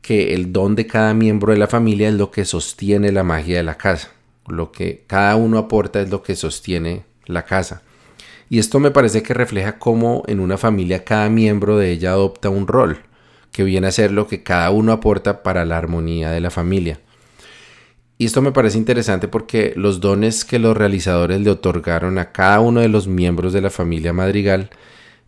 que 0.02 0.34
el 0.34 0.54
don 0.54 0.76
de 0.76 0.88
cada 0.88 1.14
miembro 1.14 1.52
de 1.52 1.60
la 1.60 1.68
familia 1.68 2.08
es 2.08 2.16
lo 2.16 2.32
que 2.32 2.46
sostiene 2.46 3.12
la 3.12 3.24
magia 3.24 3.58
de 3.58 3.64
la 3.64 3.76
casa. 3.76 4.12
Lo 4.48 4.72
que 4.72 5.04
cada 5.08 5.36
uno 5.36 5.58
aporta 5.58 6.00
es 6.00 6.10
lo 6.10 6.24
que 6.24 6.38
sostiene 6.38 7.04
la 7.26 7.44
casa. 7.44 7.82
Y 8.50 8.60
esto 8.60 8.80
me 8.80 8.92
parece 8.92 9.24
que 9.24 9.34
refleja 9.34 9.78
cómo 9.78 10.24
en 10.28 10.40
una 10.40 10.58
familia 10.58 11.04
cada 11.04 11.28
miembro 11.30 11.78
de 11.78 11.92
ella 11.92 12.12
adopta 12.12 12.48
un 12.48 12.66
rol 12.66 13.00
que 13.56 13.64
viene 13.64 13.88
a 13.88 13.92
ser 13.92 14.12
lo 14.12 14.28
que 14.28 14.44
cada 14.44 14.70
uno 14.70 14.92
aporta 14.92 15.42
para 15.42 15.64
la 15.64 15.78
armonía 15.78 16.30
de 16.30 16.42
la 16.42 16.50
familia. 16.50 17.00
Y 18.18 18.26
esto 18.26 18.42
me 18.42 18.52
parece 18.52 18.78
interesante 18.78 19.30
porque 19.30 19.72
los 19.78 20.02
dones 20.02 20.44
que 20.44 20.60
los 20.60 20.76
realizadores 20.76 21.40
le 21.40 21.52
otorgaron 21.52 22.18
a 22.18 22.34
cada 22.34 22.60
uno 22.60 22.82
de 22.82 22.90
los 22.90 23.08
miembros 23.08 23.54
de 23.54 23.62
la 23.62 23.70
familia 23.70 24.12
Madrigal 24.12 24.72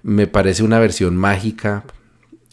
me 0.03 0.27
parece 0.27 0.63
una 0.63 0.77
versión 0.77 1.15
mágica 1.15 1.86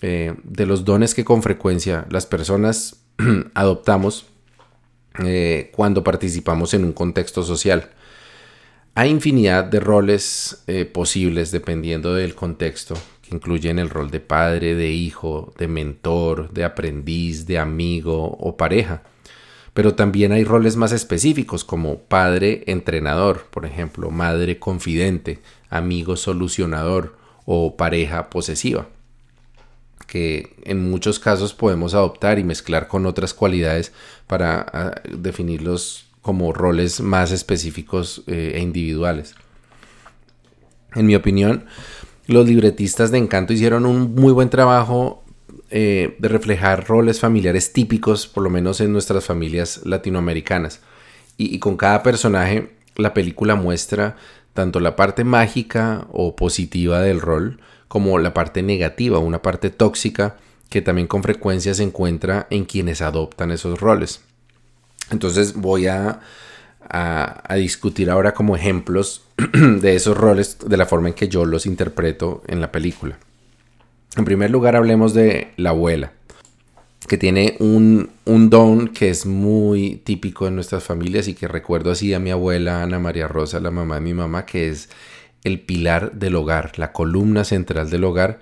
eh, 0.00 0.34
de 0.44 0.64
los 0.64 0.84
dones 0.84 1.12
que 1.12 1.24
con 1.24 1.42
frecuencia 1.42 2.06
las 2.08 2.26
personas 2.26 3.02
adoptamos 3.54 4.26
eh, 5.24 5.72
cuando 5.74 6.04
participamos 6.04 6.72
en 6.74 6.84
un 6.84 6.92
contexto 6.92 7.42
social. 7.42 7.90
Hay 8.94 9.10
infinidad 9.10 9.64
de 9.64 9.80
roles 9.80 10.62
eh, 10.68 10.84
posibles 10.84 11.50
dependiendo 11.50 12.14
del 12.14 12.36
contexto 12.36 12.94
incluyen 13.34 13.78
el 13.78 13.90
rol 13.90 14.10
de 14.10 14.20
padre, 14.20 14.74
de 14.74 14.90
hijo, 14.90 15.52
de 15.58 15.68
mentor, 15.68 16.50
de 16.52 16.64
aprendiz, 16.64 17.46
de 17.46 17.58
amigo 17.58 18.36
o 18.40 18.56
pareja. 18.56 19.02
Pero 19.74 19.94
también 19.94 20.32
hay 20.32 20.44
roles 20.44 20.76
más 20.76 20.92
específicos 20.92 21.64
como 21.64 21.98
padre 21.98 22.62
entrenador, 22.66 23.46
por 23.50 23.66
ejemplo, 23.66 24.10
madre 24.10 24.58
confidente, 24.58 25.40
amigo 25.68 26.16
solucionador 26.16 27.16
o 27.44 27.76
pareja 27.76 28.30
posesiva, 28.30 28.86
que 30.06 30.54
en 30.62 30.88
muchos 30.88 31.18
casos 31.18 31.54
podemos 31.54 31.94
adoptar 31.94 32.38
y 32.38 32.44
mezclar 32.44 32.86
con 32.86 33.04
otras 33.04 33.34
cualidades 33.34 33.92
para 34.28 34.64
ah, 34.72 34.94
definirlos 35.10 36.06
como 36.22 36.52
roles 36.52 37.00
más 37.00 37.32
específicos 37.32 38.22
eh, 38.28 38.52
e 38.54 38.60
individuales. 38.60 39.34
En 40.94 41.06
mi 41.06 41.16
opinión, 41.16 41.66
los 42.26 42.46
libretistas 42.46 43.10
de 43.10 43.18
Encanto 43.18 43.52
hicieron 43.52 43.86
un 43.86 44.14
muy 44.14 44.32
buen 44.32 44.50
trabajo 44.50 45.22
eh, 45.70 46.16
de 46.18 46.28
reflejar 46.28 46.86
roles 46.86 47.20
familiares 47.20 47.72
típicos, 47.72 48.26
por 48.26 48.42
lo 48.42 48.50
menos 48.50 48.80
en 48.80 48.92
nuestras 48.92 49.24
familias 49.24 49.80
latinoamericanas. 49.84 50.80
Y, 51.36 51.58
con 51.58 51.76
cada 51.76 52.02
personaje, 52.02 52.76
la 52.96 53.12
película 53.12 53.56
muestra 53.56 54.16
tanto 54.52 54.78
la 54.78 54.94
parte 54.94 55.24
mágica 55.24 56.06
o 56.12 56.36
positiva 56.36 57.00
del 57.00 57.20
rol, 57.20 57.60
como 57.88 58.18
la 58.18 58.32
parte 58.32 58.62
negativa, 58.62 59.18
una 59.18 59.42
parte 59.42 59.70
tóxica 59.70 60.36
que 60.70 60.80
también 60.80 61.08
con 61.08 61.22
frecuencia 61.22 61.74
se 61.74 61.82
encuentra 61.82 62.46
en 62.50 62.64
quienes 62.64 63.02
adoptan 63.02 63.50
esos 63.50 63.80
roles. 63.80 64.20
Entonces 65.10 65.54
voy 65.54 65.88
a 65.88 66.20
a, 66.88 67.54
discutir 67.56 68.10
ahora 68.10 68.34
como 68.34 68.56
ejemplos 68.56 69.24
de 69.52 69.94
esos 69.94 70.16
roles 70.16 70.58
de 70.64 70.76
la 70.76 70.86
forma 70.86 71.08
en 71.08 71.14
que 71.14 71.28
yo 71.28 71.44
los 71.44 71.66
interpreto 71.66 72.42
en 72.46 72.60
la 72.60 72.72
película. 72.72 73.18
En 74.16 74.24
primer 74.24 74.50
lugar 74.50 74.76
hablemos 74.76 75.14
de 75.14 75.52
la 75.56 75.70
abuela, 75.70 76.12
que 77.08 77.18
tiene 77.18 77.56
un, 77.58 78.10
don 78.24 78.88
que 78.88 79.10
es 79.10 79.26
muy 79.26 79.96
típico 80.04 80.46
en 80.46 80.54
nuestras 80.54 80.84
familias 80.84 81.28
y 81.28 81.34
que 81.34 81.48
recuerdo 81.48 81.90
así 81.90 82.14
a 82.14 82.20
mi 82.20 82.30
abuela 82.30 82.82
Ana 82.82 82.98
María 82.98 83.28
Rosa, 83.28 83.60
la 83.60 83.70
mamá 83.70 83.96
de 83.96 84.00
mi 84.02 84.14
mamá, 84.14 84.46
que 84.46 84.68
es 84.68 84.88
el 85.42 85.60
pilar 85.60 86.12
del 86.12 86.36
hogar, 86.36 86.78
la 86.78 86.92
columna 86.92 87.44
central 87.44 87.90
del 87.90 88.04
hogar, 88.04 88.40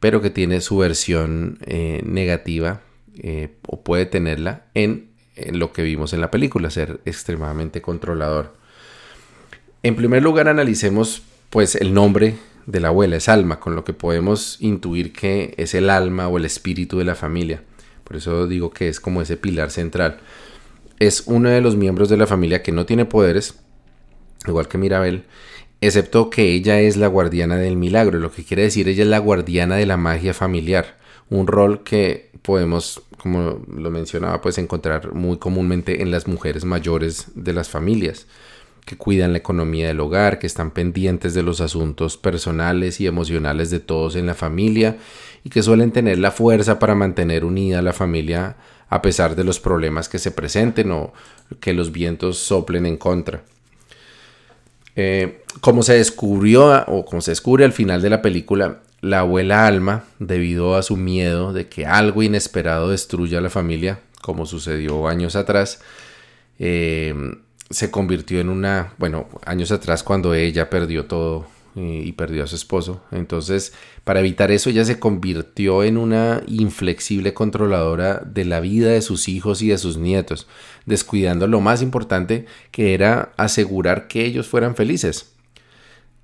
pero 0.00 0.22
que 0.22 0.30
tiene 0.30 0.60
su 0.60 0.78
versión 0.78 1.58
eh, 1.66 2.00
negativa 2.04 2.80
eh, 3.18 3.56
o 3.66 3.82
puede 3.82 4.06
tenerla 4.06 4.66
en 4.74 5.15
en 5.15 5.15
lo 5.52 5.72
que 5.72 5.82
vimos 5.82 6.12
en 6.12 6.20
la 6.20 6.30
película, 6.30 6.70
ser 6.70 7.00
extremadamente 7.04 7.82
controlador. 7.82 8.54
En 9.82 9.96
primer 9.96 10.22
lugar, 10.22 10.48
analicemos 10.48 11.22
pues 11.50 11.74
el 11.76 11.94
nombre 11.94 12.34
de 12.66 12.80
la 12.80 12.88
abuela, 12.88 13.16
es 13.16 13.28
alma, 13.28 13.60
con 13.60 13.76
lo 13.76 13.84
que 13.84 13.92
podemos 13.92 14.56
intuir 14.60 15.12
que 15.12 15.54
es 15.56 15.74
el 15.74 15.88
alma 15.88 16.28
o 16.28 16.36
el 16.36 16.44
espíritu 16.44 16.98
de 16.98 17.04
la 17.04 17.14
familia. 17.14 17.62
Por 18.04 18.16
eso 18.16 18.46
digo 18.46 18.70
que 18.70 18.88
es 18.88 19.00
como 19.00 19.22
ese 19.22 19.36
pilar 19.36 19.70
central. 19.70 20.18
es 20.98 21.24
uno 21.26 21.50
de 21.50 21.60
los 21.60 21.76
miembros 21.76 22.08
de 22.08 22.16
la 22.16 22.26
familia 22.26 22.62
que 22.62 22.72
no 22.72 22.86
tiene 22.86 23.04
poderes, 23.04 23.58
igual 24.46 24.66
que 24.66 24.78
Mirabel, 24.78 25.24
excepto 25.80 26.30
que 26.30 26.52
ella 26.54 26.80
es 26.80 26.96
la 26.96 27.06
guardiana 27.06 27.56
del 27.56 27.76
milagro, 27.76 28.18
lo 28.18 28.32
que 28.32 28.44
quiere 28.44 28.62
decir 28.62 28.88
ella 28.88 29.02
es 29.02 29.08
la 29.08 29.18
guardiana 29.18 29.76
de 29.76 29.86
la 29.86 29.98
magia 29.98 30.32
familiar, 30.32 30.96
un 31.30 31.46
rol 31.46 31.82
que 31.82 32.30
podemos, 32.42 33.02
como 33.18 33.60
lo 33.68 33.90
mencionaba, 33.90 34.40
pues 34.40 34.58
encontrar 34.58 35.12
muy 35.12 35.38
comúnmente 35.38 36.02
en 36.02 36.10
las 36.10 36.28
mujeres 36.28 36.64
mayores 36.64 37.28
de 37.34 37.52
las 37.52 37.68
familias 37.68 38.26
que 38.86 38.96
cuidan 38.96 39.32
la 39.32 39.38
economía 39.38 39.88
del 39.88 39.98
hogar, 39.98 40.38
que 40.38 40.46
están 40.46 40.70
pendientes 40.70 41.34
de 41.34 41.42
los 41.42 41.60
asuntos 41.60 42.16
personales 42.16 43.00
y 43.00 43.08
emocionales 43.08 43.68
de 43.70 43.80
todos 43.80 44.14
en 44.14 44.26
la 44.26 44.34
familia 44.34 44.96
y 45.42 45.50
que 45.50 45.64
suelen 45.64 45.90
tener 45.90 46.18
la 46.18 46.30
fuerza 46.30 46.78
para 46.78 46.94
mantener 46.94 47.44
unida 47.44 47.80
a 47.80 47.82
la 47.82 47.92
familia 47.92 48.56
a 48.88 49.02
pesar 49.02 49.34
de 49.34 49.42
los 49.42 49.58
problemas 49.58 50.08
que 50.08 50.20
se 50.20 50.30
presenten 50.30 50.92
o 50.92 51.12
que 51.58 51.74
los 51.74 51.90
vientos 51.90 52.38
soplen 52.38 52.86
en 52.86 52.96
contra. 52.96 53.42
Eh, 54.96 55.42
como 55.60 55.82
se 55.82 55.94
descubrió 55.94 56.84
o 56.86 57.04
como 57.04 57.20
se 57.20 57.30
descubre 57.30 57.64
al 57.64 57.72
final 57.72 58.02
de 58.02 58.10
la 58.10 58.22
película, 58.22 58.80
la 59.00 59.20
abuela 59.20 59.66
Alma, 59.66 60.04
debido 60.18 60.74
a 60.74 60.82
su 60.82 60.96
miedo 60.96 61.52
de 61.52 61.68
que 61.68 61.86
algo 61.86 62.22
inesperado 62.22 62.90
destruya 62.90 63.38
a 63.38 63.42
la 63.42 63.50
familia, 63.50 64.00
como 64.22 64.46
sucedió 64.46 65.06
años 65.06 65.36
atrás, 65.36 65.80
eh, 66.58 67.14
se 67.70 67.90
convirtió 67.90 68.40
en 68.40 68.48
una, 68.48 68.94
bueno, 68.98 69.28
años 69.44 69.70
atrás 69.70 70.02
cuando 70.02 70.34
ella 70.34 70.70
perdió 70.70 71.04
todo 71.04 71.46
eh, 71.76 72.04
y 72.06 72.12
perdió 72.12 72.42
a 72.42 72.46
su 72.46 72.56
esposo. 72.56 73.02
Entonces, 73.12 73.74
para 74.02 74.20
evitar 74.20 74.50
eso, 74.50 74.70
ella 74.70 74.86
se 74.86 74.98
convirtió 74.98 75.84
en 75.84 75.98
una 75.98 76.42
inflexible 76.46 77.34
controladora 77.34 78.22
de 78.24 78.46
la 78.46 78.60
vida 78.60 78.88
de 78.88 79.02
sus 79.02 79.28
hijos 79.28 79.60
y 79.60 79.68
de 79.68 79.76
sus 79.76 79.98
nietos, 79.98 80.46
descuidando 80.86 81.46
lo 81.46 81.60
más 81.60 81.82
importante 81.82 82.46
que 82.70 82.94
era 82.94 83.32
asegurar 83.36 84.08
que 84.08 84.24
ellos 84.24 84.48
fueran 84.48 84.74
felices. 84.74 85.34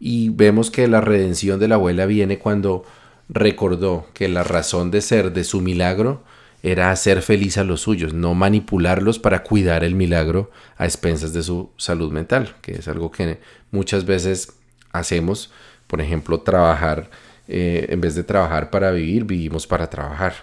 Y 0.00 0.30
vemos 0.30 0.70
que 0.70 0.88
la 0.88 1.02
redención 1.02 1.60
de 1.60 1.68
la 1.68 1.74
abuela 1.74 2.06
viene 2.06 2.38
cuando 2.38 2.86
recordó 3.28 4.06
que 4.14 4.28
la 4.28 4.44
razón 4.44 4.90
de 4.90 5.02
ser 5.02 5.34
de 5.34 5.44
su 5.44 5.60
milagro 5.60 6.22
era 6.62 6.90
hacer 6.90 7.20
feliz 7.20 7.58
a 7.58 7.64
los 7.64 7.82
suyos, 7.82 8.14
no 8.14 8.34
manipularlos 8.34 9.18
para 9.18 9.42
cuidar 9.42 9.84
el 9.84 9.96
milagro 9.96 10.50
a 10.78 10.86
expensas 10.86 11.34
de 11.34 11.42
su 11.42 11.70
salud 11.76 12.10
mental, 12.10 12.54
que 12.62 12.72
es 12.72 12.88
algo 12.88 13.10
que 13.10 13.38
muchas 13.70 14.06
veces 14.06 14.54
hacemos, 14.92 15.50
por 15.86 16.00
ejemplo, 16.00 16.40
trabajar, 16.40 17.10
eh, 17.48 17.86
en 17.88 18.00
vez 18.00 18.14
de 18.14 18.24
trabajar 18.24 18.70
para 18.70 18.90
vivir, 18.92 19.24
vivimos 19.24 19.66
para 19.66 19.90
trabajar. 19.90 20.34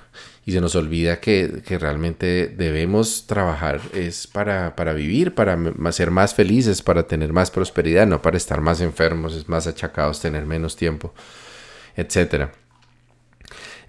Y 0.45 0.51
se 0.51 0.61
nos 0.61 0.75
olvida 0.75 1.19
que, 1.19 1.61
realmente 1.79 2.47
debemos 2.47 3.27
trabajar 3.27 3.79
es 3.93 4.25
para, 4.27 4.75
para, 4.75 4.93
vivir, 4.93 5.35
para 5.35 5.57
ser 5.91 6.11
más 6.11 6.33
felices, 6.33 6.81
para 6.81 7.03
tener 7.03 7.33
más 7.33 7.51
prosperidad, 7.51 8.07
no 8.07 8.21
para 8.21 8.37
estar 8.37 8.59
más 8.61 8.81
enfermos, 8.81 9.47
más 9.47 9.67
achacados, 9.67 10.21
tener 10.21 10.45
menos 10.45 10.75
tiempo, 10.75 11.13
etc. 11.95 12.49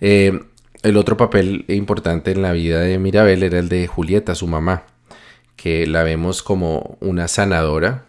Eh, 0.00 0.38
el 0.82 0.96
otro 0.96 1.16
papel 1.16 1.64
importante 1.68 2.30
en 2.30 2.42
la 2.42 2.52
vida 2.52 2.80
de 2.80 2.98
Mirabel 2.98 3.42
era 3.42 3.58
el 3.58 3.68
de 3.68 3.86
Julieta, 3.86 4.34
su 4.34 4.46
mamá, 4.46 4.84
que 5.56 5.86
la 5.86 6.02
vemos 6.02 6.42
como 6.42 6.96
una 7.00 7.28
sanadora, 7.28 8.06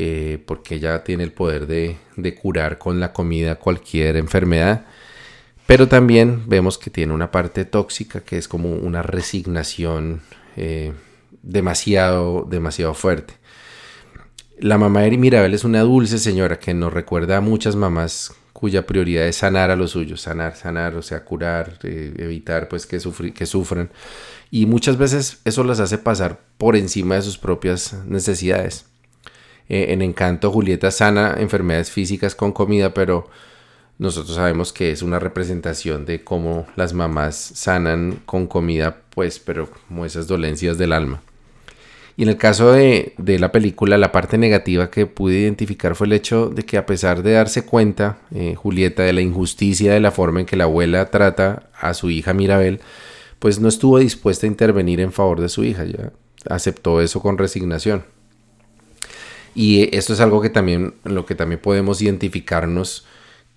eh, 0.00 0.40
porque 0.46 0.76
ella 0.76 1.02
tiene 1.02 1.24
el 1.24 1.32
poder 1.32 1.66
de, 1.66 1.98
curar 2.40 2.78
con 2.78 3.00
la 3.00 3.12
comida 3.12 3.56
cualquier 3.56 4.16
enfermedad, 4.16 4.84
pero 5.66 5.88
también 5.88 6.44
vemos 6.46 6.78
que 6.78 6.88
tiene 6.88 7.12
una 7.12 7.32
parte 7.32 7.64
tóxica 7.64 8.20
que 8.20 8.38
es 8.38 8.46
como 8.46 8.70
una 8.70 9.02
resignación 9.02 10.20
eh, 10.56 10.92
demasiado, 11.42 12.46
demasiado 12.48 12.94
fuerte. 12.94 13.34
La 14.60 14.78
mamá 14.78 15.00
de 15.00 15.18
Mirabel 15.18 15.52
es 15.52 15.64
una 15.64 15.80
dulce 15.80 16.18
señora 16.18 16.60
que 16.60 16.74
nos 16.74 16.92
recuerda 16.92 17.38
a 17.38 17.40
muchas 17.40 17.74
mamás 17.74 18.32
cuya 18.52 18.86
prioridad 18.86 19.26
es 19.26 19.34
sanar 19.34 19.72
a 19.72 19.76
los 19.76 19.90
suyos, 19.90 20.20
sanar, 20.20 20.54
sanar, 20.54 20.94
o 20.94 21.02
sea, 21.02 21.24
curar, 21.24 21.80
eh, 21.82 22.14
evitar 22.18 22.68
pues 22.68 22.86
que, 22.86 23.00
que 23.34 23.46
sufran. 23.46 23.90
Y 24.52 24.66
muchas 24.66 24.96
veces 24.96 25.40
eso 25.44 25.64
las 25.64 25.80
hace 25.80 25.98
pasar 25.98 26.38
por 26.56 26.76
encima 26.76 27.16
de 27.16 27.22
sus 27.22 27.36
propias 27.36 27.94
necesidades. 28.06 28.87
Eh, 29.68 29.92
en 29.92 30.02
Encanto, 30.02 30.50
Julieta 30.50 30.90
sana 30.90 31.36
enfermedades 31.38 31.90
físicas 31.90 32.34
con 32.34 32.52
comida, 32.52 32.94
pero 32.94 33.28
nosotros 33.98 34.36
sabemos 34.36 34.72
que 34.72 34.92
es 34.92 35.02
una 35.02 35.18
representación 35.18 36.06
de 36.06 36.22
cómo 36.22 36.66
las 36.76 36.92
mamás 36.92 37.36
sanan 37.36 38.20
con 38.26 38.46
comida, 38.46 39.02
pues, 39.10 39.38
pero 39.38 39.68
como 39.88 40.04
esas 40.06 40.26
dolencias 40.26 40.78
del 40.78 40.92
alma. 40.92 41.20
Y 42.16 42.24
en 42.24 42.30
el 42.30 42.36
caso 42.36 42.72
de, 42.72 43.14
la 43.16 43.52
película, 43.52 43.96
la 43.96 44.10
parte 44.10 44.38
negativa 44.38 44.90
que 44.90 45.06
pude 45.06 45.38
identificar 45.38 45.94
fue 45.94 46.08
el 46.08 46.12
hecho 46.14 46.48
de 46.48 46.64
que 46.64 46.76
a 46.76 46.84
pesar 46.84 47.22
de 47.22 47.32
darse 47.32 47.64
cuenta, 47.64 48.18
eh, 48.34 48.56
Julieta, 48.56 49.04
de 49.04 49.12
la 49.12 49.20
injusticia 49.20 49.92
de 49.92 50.00
la 50.00 50.10
forma 50.10 50.40
en 50.40 50.46
que 50.46 50.56
la 50.56 50.64
abuela 50.64 51.10
trata 51.10 51.70
a 51.80 51.94
su 51.94 52.10
hija 52.10 52.34
Mirabel, 52.34 52.80
pues 53.38 53.60
no 53.60 53.68
estuvo 53.68 54.00
dispuesta 54.00 54.46
a 54.46 54.48
intervenir 54.48 55.00
en 55.00 55.12
favor 55.12 55.40
de 55.40 55.48
su 55.48 55.62
hija, 55.62 55.84
ya 55.84 56.12
aceptó 56.48 57.00
eso 57.00 57.20
con 57.20 57.38
resignación. 57.38 58.02
Y 59.54 59.94
esto 59.96 60.12
es 60.12 60.20
algo 60.20 60.40
que 60.40 60.50
también, 60.50 60.94
lo 61.04 61.26
que 61.26 61.34
también 61.34 61.60
podemos 61.60 62.00
identificarnos 62.02 63.04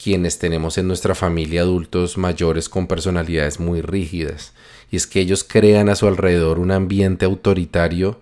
quienes 0.01 0.39
tenemos 0.39 0.77
en 0.77 0.87
nuestra 0.87 1.13
familia 1.13 1.61
adultos 1.61 2.17
mayores 2.17 2.69
con 2.69 2.87
personalidades 2.87 3.59
muy 3.59 3.81
rígidas. 3.81 4.53
Y 4.89 4.95
es 4.95 5.05
que 5.05 5.19
ellos 5.19 5.43
crean 5.43 5.89
a 5.89 5.95
su 5.95 6.07
alrededor 6.07 6.59
un 6.59 6.71
ambiente 6.71 7.25
autoritario 7.25 8.19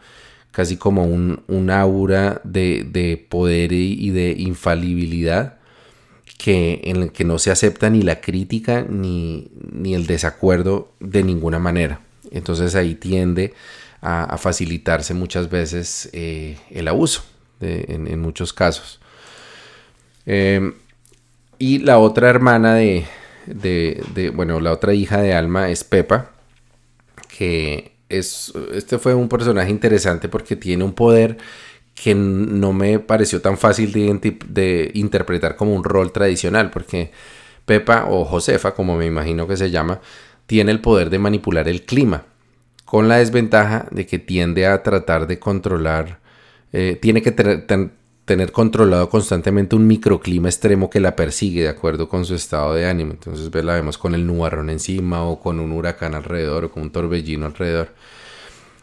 casi 0.52 0.78
como 0.78 1.06
un, 1.06 1.70
aura 1.70 2.42
de, 2.44 3.26
poder 3.30 3.72
y, 3.72 4.10
de 4.10 4.36
infalibilidad 4.38 5.58
que, 6.38 6.82
en 6.84 6.98
el 6.98 7.12
que 7.12 7.24
no 7.24 7.40
se 7.40 7.52
acepta 7.52 7.90
ni 7.90 8.02
la 8.02 8.20
crítica 8.20 8.86
ni, 8.90 9.50
el 9.86 10.06
desacuerdo 10.06 10.92
de 11.00 11.24
ninguna 11.24 11.60
manera. 11.60 12.02
Entonces 12.32 12.76
ahí 12.76 12.96
tiende 12.96 13.54
a, 14.02 14.38
facilitarse 14.38 15.14
muchas 15.14 15.50
veces 15.50 16.10
eh, 16.12 16.58
el 16.72 16.88
abuso 16.88 17.24
en, 17.62 18.19
muchos 18.19 18.54
casos. 18.54 19.00
Em, 20.26 20.74
y 21.58 21.80
la 21.80 21.98
otra 22.00 22.30
hermana 22.30 22.76
de, 22.76 23.06
de, 23.45 24.32
bueno, 24.34 24.60
la 24.60 24.72
otra 24.72 24.93
hija 24.93 25.22
de 25.22 25.34
Alma 25.34 25.69
es 25.69 25.84
Pepa, 25.84 26.32
que 27.38 27.93
este 28.10 28.98
fue 28.98 29.13
un 29.13 29.30
personaje 29.30 29.69
interesante 29.69 30.30
porque 30.30 30.56
tiene 30.56 30.84
un 30.84 30.93
poder 30.93 31.38
que 32.02 32.15
no 32.15 32.72
me 32.72 33.00
pareció 33.00 33.41
tan 33.41 33.58
fácil 33.58 33.91
de, 33.91 34.91
interpretar 34.93 35.56
como 35.56 35.74
un 35.74 35.84
rol 35.84 36.12
tradicional, 36.12 36.72
porque 36.72 37.12
Pepa 37.65 38.06
o 38.10 38.24
Josefa, 38.24 38.74
como 38.74 38.95
me 38.95 39.06
imagino 39.06 39.48
que 39.48 39.58
se 39.58 39.69
llama, 39.69 40.00
tiene 40.45 40.72
el 40.72 40.80
poder 40.80 41.10
de 41.10 41.19
manipular 41.19 41.67
el 41.67 41.84
clima, 41.84 42.24
con 42.86 43.10
la 43.10 43.17
desventaja 43.17 43.86
de 43.91 44.06
que 44.06 44.17
tiende 44.17 44.65
a 44.65 44.82
tratar 44.82 45.28
de 45.28 45.39
controlar, 45.39 46.19
eh, 46.72 46.98
tiene 47.02 47.22
que 47.22 47.32
tener, 47.32 48.52
controlado 48.52 49.10
constantemente 49.10 49.76
un 49.76 49.88
microclima 49.88 50.50
extremo 50.50 50.90
que 50.90 51.00
la 51.00 51.16
persigue 51.16 51.64
de 51.64 51.70
acuerdo 51.70 52.08
con 52.08 52.26
su 52.26 52.36
estado 52.36 52.74
de 52.74 52.88
ánimo. 52.88 53.14
Entonces 53.14 53.50
la 53.64 53.74
vemos 53.74 53.98
con 53.98 54.14
el 54.14 54.26
nubarrón 54.28 54.70
encima 54.70 55.24
o 55.24 55.40
con 55.40 55.60
un 55.60 55.72
huracán 55.72 56.14
alrededor 56.14 56.66
o 56.66 56.72
con 56.72 56.84
un 56.84 56.92
torbellino 56.92 57.48
alrededor. 57.48 57.90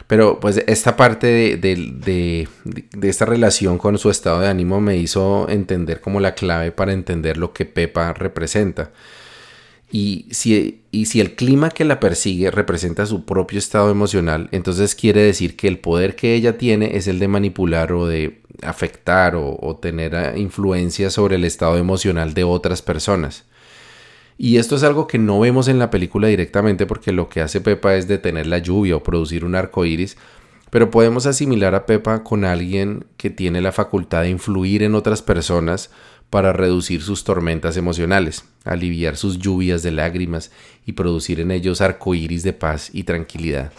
Pero 0.07 0.39
pues 0.39 0.63
esta 0.67 0.97
parte 0.97 1.27
de, 1.27 1.57
de, 1.57 3.09
esta 3.09 3.25
relación 3.25 3.79
con 3.79 3.99
su 3.99 4.11
estado 4.11 4.41
de 4.41 4.49
ánimo 4.49 4.81
me 4.81 4.97
hizo 4.97 5.49
entender 5.49 6.01
como 6.01 6.21
la 6.21 6.35
clave 6.35 6.71
para 6.71 6.93
entender 6.93 7.37
lo 7.37 7.53
que 7.53 7.65
Pepa 7.65 8.13
representa. 8.13 8.91
Y 9.91 10.27
si, 10.33 10.83
el 11.21 11.35
clima 11.37 11.71
que 11.71 11.85
la 11.85 12.01
persigue 12.01 12.51
representa 12.51 13.07
su 13.07 13.25
propio 13.25 13.59
estado 13.59 13.91
emocional, 13.91 14.49
entonces 14.51 14.95
quiere 14.95 15.23
decir 15.23 15.57
que 15.57 15.69
el 15.69 15.79
poder 15.79 16.17
que 16.17 16.35
ella 16.35 16.59
tiene 16.59 16.97
es 16.97 17.07
el 17.07 17.19
de 17.19 17.29
manipular 17.29 17.93
o 17.93 18.07
de 18.07 18.41
afectar 18.63 19.37
o, 19.37 19.79
tener 19.81 20.15
eh, 20.15 20.39
influencia 20.39 21.11
sobre 21.11 21.37
el 21.37 21.45
estado 21.45 21.77
emocional 21.77 22.35
de 22.35 22.45
otras 22.45 22.83
personas. 22.83 23.45
Y 24.39 24.59
esto 24.59 24.77
es 24.77 24.83
algo 24.83 25.07
que 25.07 25.19
no 25.19 25.41
vemos 25.41 25.69
en 25.69 25.79
la 25.79 25.91
película 25.91 26.29
directamente 26.29 26.85
porque 26.85 27.13
lo 27.13 27.29
que 27.29 27.41
hace 27.41 27.61
Pepa 27.61 27.95
es 27.95 28.09
detener 28.09 28.47
la 28.47 28.59
lluvia 28.59 28.97
o 28.97 29.03
producir 29.03 29.45
un 29.45 29.55
arco 29.55 29.85
iris, 29.85 30.17
pero 30.71 30.91
podemos 30.91 31.27
asimilar 31.27 31.75
a 31.75 31.87
Pepa 31.87 32.23
con 32.25 32.45
alguien 32.45 33.07
que 33.17 33.31
tiene 33.31 33.61
la 33.61 33.73
facultad 33.73 34.23
de 34.23 34.31
influir 34.31 34.83
en 34.83 34.95
otras 34.95 35.23
personas 35.23 35.91
para 36.31 36.53
reducir 36.53 37.03
sus 37.03 37.25
tormentas 37.25 37.77
emocionales, 37.77 38.45
aliviar 38.65 39.17
sus 39.17 39.39
lluvias 39.39 39.83
de 39.83 39.93
lágrimas 39.93 40.51
y 40.85 40.93
producir 40.93 41.41
en 41.41 41.51
ellos 41.51 41.81
arcoíris 41.81 42.43
de 42.43 42.53
paz 42.53 42.91
y 42.93 43.05
tranquilidad. 43.05 43.73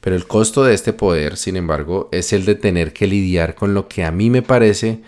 Pero 0.00 0.16
el 0.16 0.26
costo 0.26 0.64
de 0.64 0.74
este 0.74 0.92
poder, 0.92 1.36
sin 1.36 1.56
embargo, 1.56 2.08
es 2.10 2.32
el 2.32 2.44
de 2.46 2.54
tener 2.54 2.92
que 2.92 3.06
lidiar 3.06 3.54
con 3.54 3.74
lo 3.74 3.86
que 3.88 4.04
a 4.04 4.10
mí 4.10 4.30
me 4.30 4.42
parece 4.42 5.00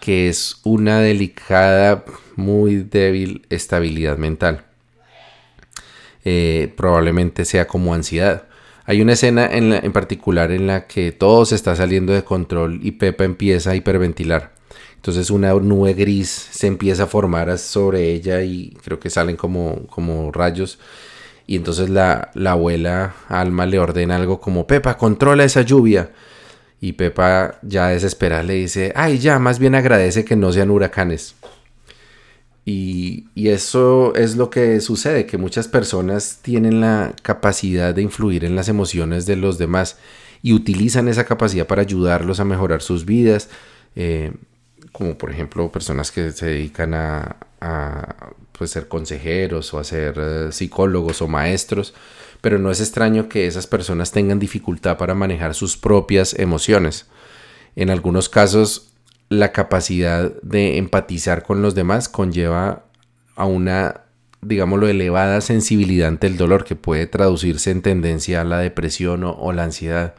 que 0.00 0.28
es 0.28 0.56
una 0.64 1.00
delicada, 1.00 2.04
muy 2.34 2.76
débil 2.76 3.46
estabilidad 3.50 4.16
mental. 4.16 4.64
Eh, 6.24 6.72
probablemente 6.76 7.44
sea 7.44 7.66
como 7.66 7.94
ansiedad. 7.94 8.44
Hay 8.86 9.02
una 9.02 9.12
escena 9.12 9.46
en, 9.46 9.72
en 9.72 9.92
particular 9.92 10.50
en 10.50 10.66
la 10.66 10.86
que 10.86 11.12
todo 11.12 11.44
se 11.44 11.54
está 11.54 11.76
saliendo 11.76 12.12
de 12.12 12.24
control 12.24 12.80
y 12.82 12.92
Pepa 12.92 13.24
empieza 13.24 13.70
a 13.70 13.76
hiperventilar. 13.76 14.52
Entonces 15.00 15.30
una 15.30 15.54
nube 15.54 15.94
gris 15.94 16.28
se 16.28 16.66
empieza 16.66 17.04
a 17.04 17.06
formar 17.06 17.56
sobre 17.56 18.12
ella 18.12 18.42
y 18.42 18.76
creo 18.84 19.00
que 19.00 19.08
salen 19.08 19.34
como, 19.34 19.86
como 19.86 20.30
rayos. 20.30 20.78
Y 21.46 21.56
entonces 21.56 21.88
la, 21.88 22.30
la 22.34 22.50
abuela 22.52 23.14
Alma 23.28 23.64
le 23.64 23.78
ordena 23.78 24.16
algo 24.16 24.42
como, 24.42 24.66
Pepa, 24.66 24.98
controla 24.98 25.44
esa 25.44 25.62
lluvia. 25.62 26.10
Y 26.82 26.92
Pepa 26.92 27.58
ya 27.62 27.88
desesperada 27.88 28.42
le 28.42 28.54
dice, 28.54 28.92
ay 28.94 29.18
ya, 29.18 29.38
más 29.38 29.58
bien 29.58 29.74
agradece 29.74 30.26
que 30.26 30.36
no 30.36 30.52
sean 30.52 30.70
huracanes. 30.70 31.34
Y, 32.66 33.24
eso 33.48 34.14
es 34.16 34.36
lo 34.36 34.50
que 34.50 34.82
sucede, 34.82 35.24
que 35.24 35.38
muchas 35.38 35.66
personas 35.66 36.40
tienen 36.42 36.82
la 36.82 37.14
capacidad 37.22 37.94
de 37.94 38.02
influir 38.02 38.44
en 38.44 38.54
las 38.54 38.68
emociones 38.68 39.24
de 39.24 39.36
los 39.36 39.56
demás 39.56 39.96
y 40.42 40.52
utilizan 40.52 41.08
esa 41.08 41.24
capacidad 41.24 41.66
para 41.66 41.80
ayudarlos 41.80 42.38
a 42.38 42.44
mejorar 42.44 42.82
sus 42.82 43.06
vidas, 43.06 43.48
eh, 43.96 44.34
como 44.92 45.16
por 45.16 45.30
ejemplo 45.30 45.70
personas 45.70 46.10
que 46.10 46.32
se 46.32 46.46
dedican 46.46 46.94
a, 46.94 47.36
pues, 48.52 48.70
ser 48.70 48.88
consejeros 48.88 49.72
o 49.74 49.78
a 49.78 49.84
ser 49.84 50.14
eh, 50.18 50.52
psicólogos 50.52 51.22
o 51.22 51.28
maestros, 51.28 51.94
pero 52.40 52.58
no 52.58 52.70
es 52.70 52.80
extraño 52.80 53.28
que 53.28 53.46
esas 53.46 53.66
personas 53.66 54.12
tengan 54.12 54.38
dificultad 54.38 54.96
para 54.96 55.14
manejar 55.14 55.54
sus 55.54 55.76
propias 55.76 56.38
emociones. 56.38 57.06
En 57.76 57.90
algunos 57.90 58.28
casos 58.28 58.90
la 59.30 59.52
capacidad 59.52 60.32
de 60.42 60.76
empatizar 60.76 61.44
con 61.44 61.62
los 61.62 61.74
demás 61.74 62.08
conlleva 62.08 62.84
a 63.36 63.46
una, 63.46 64.02
digámoslo, 64.42 64.88
elevada 64.88 65.40
sensibilidad 65.40 66.08
ante 66.08 66.26
el 66.26 66.36
dolor 66.36 66.64
que 66.64 66.74
puede 66.74 67.06
traducirse 67.06 67.70
en 67.70 67.80
tendencia 67.80 68.40
a 68.40 68.44
la 68.44 68.58
depresión 68.58 69.22
o, 69.24 69.52
la 69.52 69.62
ansiedad, 69.62 70.14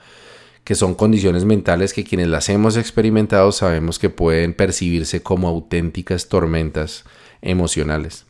que 0.63 0.75
son 0.75 0.95
condiciones 0.95 1.45
mentales 1.45 1.93
que 1.93 2.03
quienes 2.03 2.27
las 2.27 2.49
hemos 2.49 2.77
experimentado 2.77 3.51
sabemos 3.51 3.99
que 3.99 4.09
pueden 4.09 4.53
percibirse 4.53 5.21
como 5.21 5.47
auténticas 5.47 6.29
tormentas 6.29 7.03
emocionales. 7.41 8.25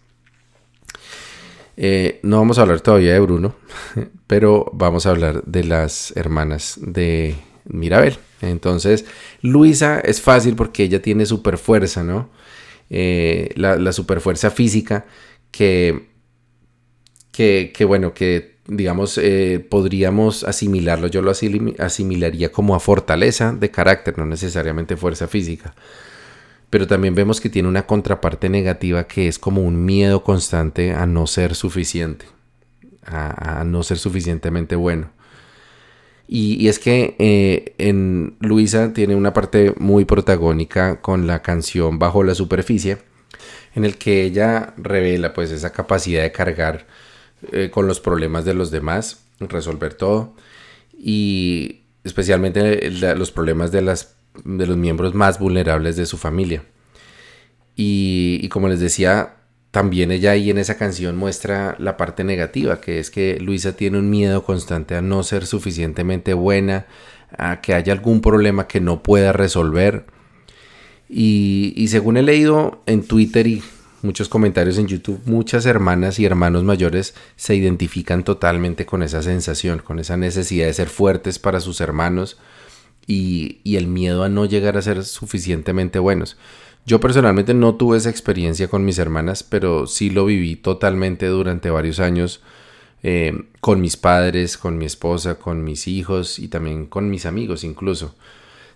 Eh, 1.77 2.19
no 2.23 2.37
vamos 2.37 2.57
a 2.57 2.61
hablar 2.61 2.81
todavía 2.81 3.13
de 3.13 3.19
Bruno, 3.19 3.55
pero 4.27 4.69
vamos 4.73 5.05
a 5.05 5.09
hablar 5.09 5.43
de 5.45 5.63
las 5.63 6.13
hermanas 6.15 6.77
de 6.81 7.35
Mirabel. 7.65 8.17
Entonces, 8.41 9.05
Luisa 9.41 9.99
es 9.99 10.21
fácil 10.21 10.55
porque 10.55 10.83
ella 10.83 11.01
tiene 11.01 11.25
super 11.25 11.57
fuerza, 11.57 12.03
¿no? 12.03 12.29
Eh, 12.89 13.51
la, 13.55 13.77
la 13.77 13.93
super 13.93 14.19
fuerza 14.19 14.51
física 14.51 15.05
que, 15.51 16.07
que, 17.31 17.85
bueno, 17.85 18.13
que 18.13 18.50
digamos, 18.67 19.17
eh, 19.17 19.65
podríamos 19.69 20.43
asimilarlo, 20.43 21.07
yo 21.07 21.21
lo 21.21 21.31
asimilaría 21.31 22.51
como 22.51 22.75
a 22.75 22.79
fortaleza 22.79 23.53
de 23.53 23.71
carácter, 23.71 24.17
no 24.17 24.25
necesariamente 24.25 24.97
fuerza 24.97 25.27
física. 25.27 25.73
Pero 26.69 26.87
también 26.87 27.15
vemos 27.15 27.41
que 27.41 27.49
tiene 27.49 27.67
una 27.67 27.85
contraparte 27.85 28.49
negativa 28.49 29.05
que 29.05 29.27
es 29.27 29.39
como 29.39 29.61
un 29.61 29.83
miedo 29.83 30.23
constante 30.23 30.93
a 30.93 31.05
no 31.05 31.27
ser 31.27 31.55
suficiente, 31.55 32.25
a 33.05 33.63
no 33.65 33.83
ser 33.83 33.97
suficientemente 33.97 34.75
bueno. 34.75 35.09
Y, 36.33 36.69
es 36.69 36.79
que 36.79 37.17
eh, 37.19 37.75
en 37.77 38.37
Luisa 38.39 38.93
tiene 38.93 39.15
una 39.15 39.33
parte 39.33 39.73
muy 39.77 40.05
protagónica 40.05 41.01
con 41.01 41.27
la 41.27 41.41
canción 41.41 41.99
Bajo 41.99 42.23
la 42.23 42.35
Superficie, 42.35 42.99
en 43.75 43.83
el 43.83 43.97
que 43.97 44.23
ella 44.23 44.73
revela 44.77 45.33
pues 45.33 45.51
esa 45.51 45.73
capacidad 45.73 46.23
de 46.23 46.31
cargar 46.31 46.87
eh, 47.51 47.69
con 47.71 47.87
los 47.87 47.99
problemas 47.99 48.45
de 48.45 48.53
los 48.53 48.71
demás, 48.71 49.23
resolver 49.39 49.93
todo, 49.93 50.33
y 50.97 51.81
especialmente 52.03 52.89
los 52.91 53.31
problemas 53.31 53.71
de, 53.71 53.81
las, 53.81 54.15
de 54.43 54.67
los 54.67 54.77
miembros 54.77 55.13
más 55.13 55.39
vulnerables 55.39 55.95
de 55.95 56.05
su 56.05 56.17
familia. 56.17 56.63
Y, 57.75 58.39
y 58.41 58.49
como 58.49 58.67
les 58.67 58.79
decía, 58.79 59.35
también 59.71 60.11
ella 60.11 60.31
ahí 60.31 60.49
en 60.49 60.57
esa 60.57 60.77
canción 60.77 61.17
muestra 61.17 61.75
la 61.79 61.95
parte 61.95 62.23
negativa, 62.23 62.81
que 62.81 62.99
es 62.99 63.09
que 63.09 63.39
Luisa 63.39 63.75
tiene 63.75 63.97
un 63.97 64.09
miedo 64.09 64.43
constante 64.43 64.95
a 64.95 65.01
no 65.01 65.23
ser 65.23 65.45
suficientemente 65.45 66.33
buena, 66.33 66.87
a 67.37 67.61
que 67.61 67.73
haya 67.73 67.93
algún 67.93 68.21
problema 68.21 68.67
que 68.67 68.81
no 68.81 69.01
pueda 69.01 69.31
resolver. 69.31 70.05
Y, 71.07 71.87
según 71.89 72.17
he 72.17 72.21
leído 72.21 72.81
en 72.85 73.03
Twitter 73.03 73.47
y 73.47 73.61
muchos 74.03 74.29
comentarios 74.29 74.77
en 74.77 74.87
YouTube, 74.87 75.21
muchas 75.25 75.65
hermanas 75.65 76.19
y 76.19 76.25
hermanos 76.25 76.63
mayores 76.63 77.13
se 77.35 77.55
identifican 77.55 78.23
totalmente 78.23 78.85
con 78.85 79.03
esa 79.03 79.21
sensación, 79.21 79.79
con 79.79 79.99
esa 79.99 80.17
necesidad 80.17 80.67
de 80.67 80.73
ser 80.73 80.89
fuertes 80.89 81.39
para 81.39 81.59
sus 81.59 81.81
hermanos 81.81 82.37
y, 83.07 83.59
el 83.75 83.87
miedo 83.87 84.23
a 84.23 84.29
no 84.29 84.45
llegar 84.45 84.77
a 84.77 84.81
ser 84.81 85.03
suficientemente 85.03 85.99
buenos. 85.99 86.37
Yo 86.85 86.99
personalmente 86.99 87.53
no 87.53 87.75
tuve 87.75 87.97
esa 87.97 88.09
experiencia 88.09 88.67
con 88.67 88.85
mis 88.85 88.97
hermanas, 88.97 89.43
pero 89.43 89.87
sí 89.87 90.09
lo 90.09 90.25
viví 90.25 90.55
totalmente 90.55 91.27
durante 91.27 91.69
varios 91.69 91.99
años 91.99 92.41
eh, 93.03 93.45
con 93.59 93.81
mis 93.81 93.97
padres, 93.97 94.57
con 94.57 94.77
mi 94.77 94.85
esposa, 94.85 95.35
con 95.35 95.63
mis 95.63 95.87
hijos 95.87 96.39
y 96.39 96.47
también 96.47 96.85
con 96.85 97.09
mis 97.09 97.25
amigos 97.25 97.63
incluso. 97.63 98.15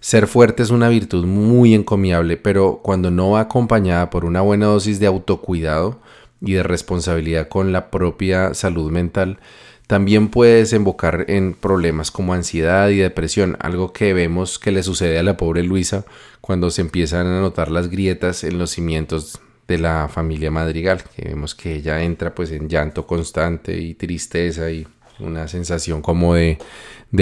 Ser 0.05 0.27
fuerte 0.27 0.61
es 0.61 0.69
una 0.69 0.87
virtud 0.87 1.25
muy 1.25 1.73
encomiable, 1.73 2.37
pero 2.37 2.79
cuando 2.83 3.09
no 3.09 3.31
va 3.31 3.39
acompañada 3.39 4.11
por 4.11 4.23
una 4.23 4.41
buena 4.41 4.67
dosis 4.67 4.99
de 4.99 5.07
autocuidado 5.07 5.99
y 6.41 6.53
de 6.53 6.61
responsabilidad 6.61 7.47
con 7.47 7.71
la 7.71 7.89
propia 7.89 8.53
salud 8.53 8.91
mental, 8.91 9.39
también 9.87 10.27
puede 10.27 10.57
desembocar 10.57 11.25
en 11.27 11.55
problemas 11.55 12.11
como 12.11 12.35
ansiedad 12.35 12.89
y 12.89 12.97
depresión, 12.97 13.57
algo 13.59 13.93
que 13.93 14.13
vemos 14.13 14.59
que 14.59 14.71
le 14.71 14.83
sucede 14.83 15.17
a 15.17 15.23
la 15.23 15.37
pobre 15.37 15.63
Luisa 15.63 16.05
cuando 16.39 16.69
se 16.69 16.81
empiezan 16.81 17.25
a 17.25 17.41
notar 17.41 17.71
las 17.71 17.89
grietas 17.89 18.43
en 18.43 18.59
los 18.59 18.69
cimientos 18.69 19.39
de 19.67 19.79
la 19.79 20.07
familia 20.07 20.51
madrigal, 20.51 21.01
que 21.15 21.29
vemos 21.29 21.55
que 21.55 21.77
ella 21.77 22.03
entra 22.03 22.35
pues 22.35 22.51
en 22.51 22.69
llanto 22.69 23.07
constante 23.07 23.75
y 23.75 23.95
tristeza 23.95 24.69
y 24.69 24.85
una 25.17 25.47
sensación 25.47 26.03
como 26.03 26.35
de, 26.35 26.59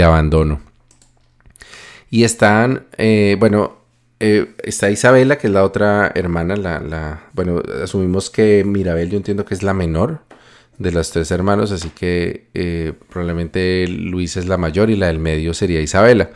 abandono. 0.03 0.72
Y 2.13 2.25
están, 2.25 2.85
eh, 2.99 3.37
bueno, 3.39 3.75
eh, 4.19 4.53
está 4.61 4.91
Isabela, 4.91 5.39
que 5.39 5.47
es 5.47 5.53
la 5.53 5.63
otra 5.63 6.11
hermana, 6.13 6.55
la, 6.55 6.79
la, 6.79 7.23
bueno, 7.33 7.59
asumimos 7.83 8.29
que 8.29 8.63
Mirabel 8.63 9.09
yo 9.09 9.17
entiendo 9.17 9.45
que 9.45 9.55
es 9.55 9.63
la 9.63 9.73
menor, 9.73 10.19
de 10.77 10.91
las 10.91 11.09
tres 11.09 11.31
hermanos, 11.31 11.71
así 11.71 11.89
que 11.89 12.49
eh, 12.53 12.93
probablemente 13.09 13.87
Luisa 13.87 14.39
es 14.39 14.45
la 14.45 14.59
mayor 14.59 14.91
y 14.91 14.95
la 14.95 15.07
del 15.07 15.17
medio 15.17 15.55
sería 15.55 15.81
Isabela, 15.81 16.29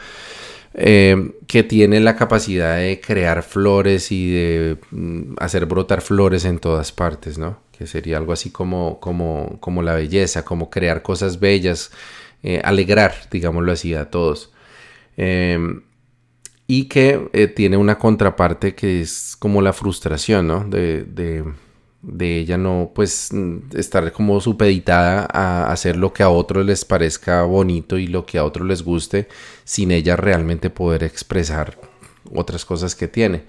que 0.73 1.63
tiene 1.69 1.99
la 1.99 2.15
capacidad 2.15 2.77
de 2.77 2.99
crear 2.99 3.43
flores 3.43 4.11
y 4.11 4.31
de 4.31 4.77
mm, 4.89 5.35
hacer 5.37 5.67
brotar 5.67 6.01
flores 6.01 6.45
en 6.45 6.57
todas 6.57 6.91
partes, 6.91 7.37
¿no? 7.37 7.59
Que 7.77 7.85
sería 7.85 8.17
algo 8.17 8.33
así 8.33 8.49
como, 8.49 8.99
como, 8.99 9.57
como 9.59 9.83
la 9.83 9.93
belleza, 9.93 10.43
como 10.43 10.71
crear 10.71 11.03
cosas 11.03 11.39
bellas, 11.39 11.91
alegrar, 12.63 13.13
digámoslo 13.29 13.71
así, 13.71 13.93
a 13.93 14.09
todos. 14.09 14.51
Y 15.17 16.86
que 16.86 17.51
tiene 17.56 17.77
una 17.77 17.97
contraparte 17.97 18.75
que 18.75 19.01
es 19.01 19.36
como 19.38 19.62
la 19.62 19.73
frustración, 19.73 20.47
¿no? 20.47 20.63
de 20.63 21.43
de 22.01 22.38
ella 22.38 22.58
no 22.58 22.91
pues 22.93 23.32
estar 23.75 24.12
como 24.12 24.39
supeditada 24.39 25.27
a 25.32 25.71
hacer 25.71 25.97
lo 25.97 26.13
que 26.13 26.23
a 26.23 26.30
otros 26.30 26.65
les 26.65 26.86
parezca 26.86 27.43
bonito 27.43 27.97
y 27.97 28.08
lo 28.08 28.25
que 28.25 28.38
a 28.38 28.43
otros 28.43 28.67
les 28.67 28.84
guste 28.84 29.27
sin 29.63 29.91
ella 29.91 30.15
realmente 30.15 30.69
poder 30.69 31.03
expresar 31.03 31.77
otras 32.34 32.65
cosas 32.65 32.95
que 32.95 33.08
tiene 33.08 33.43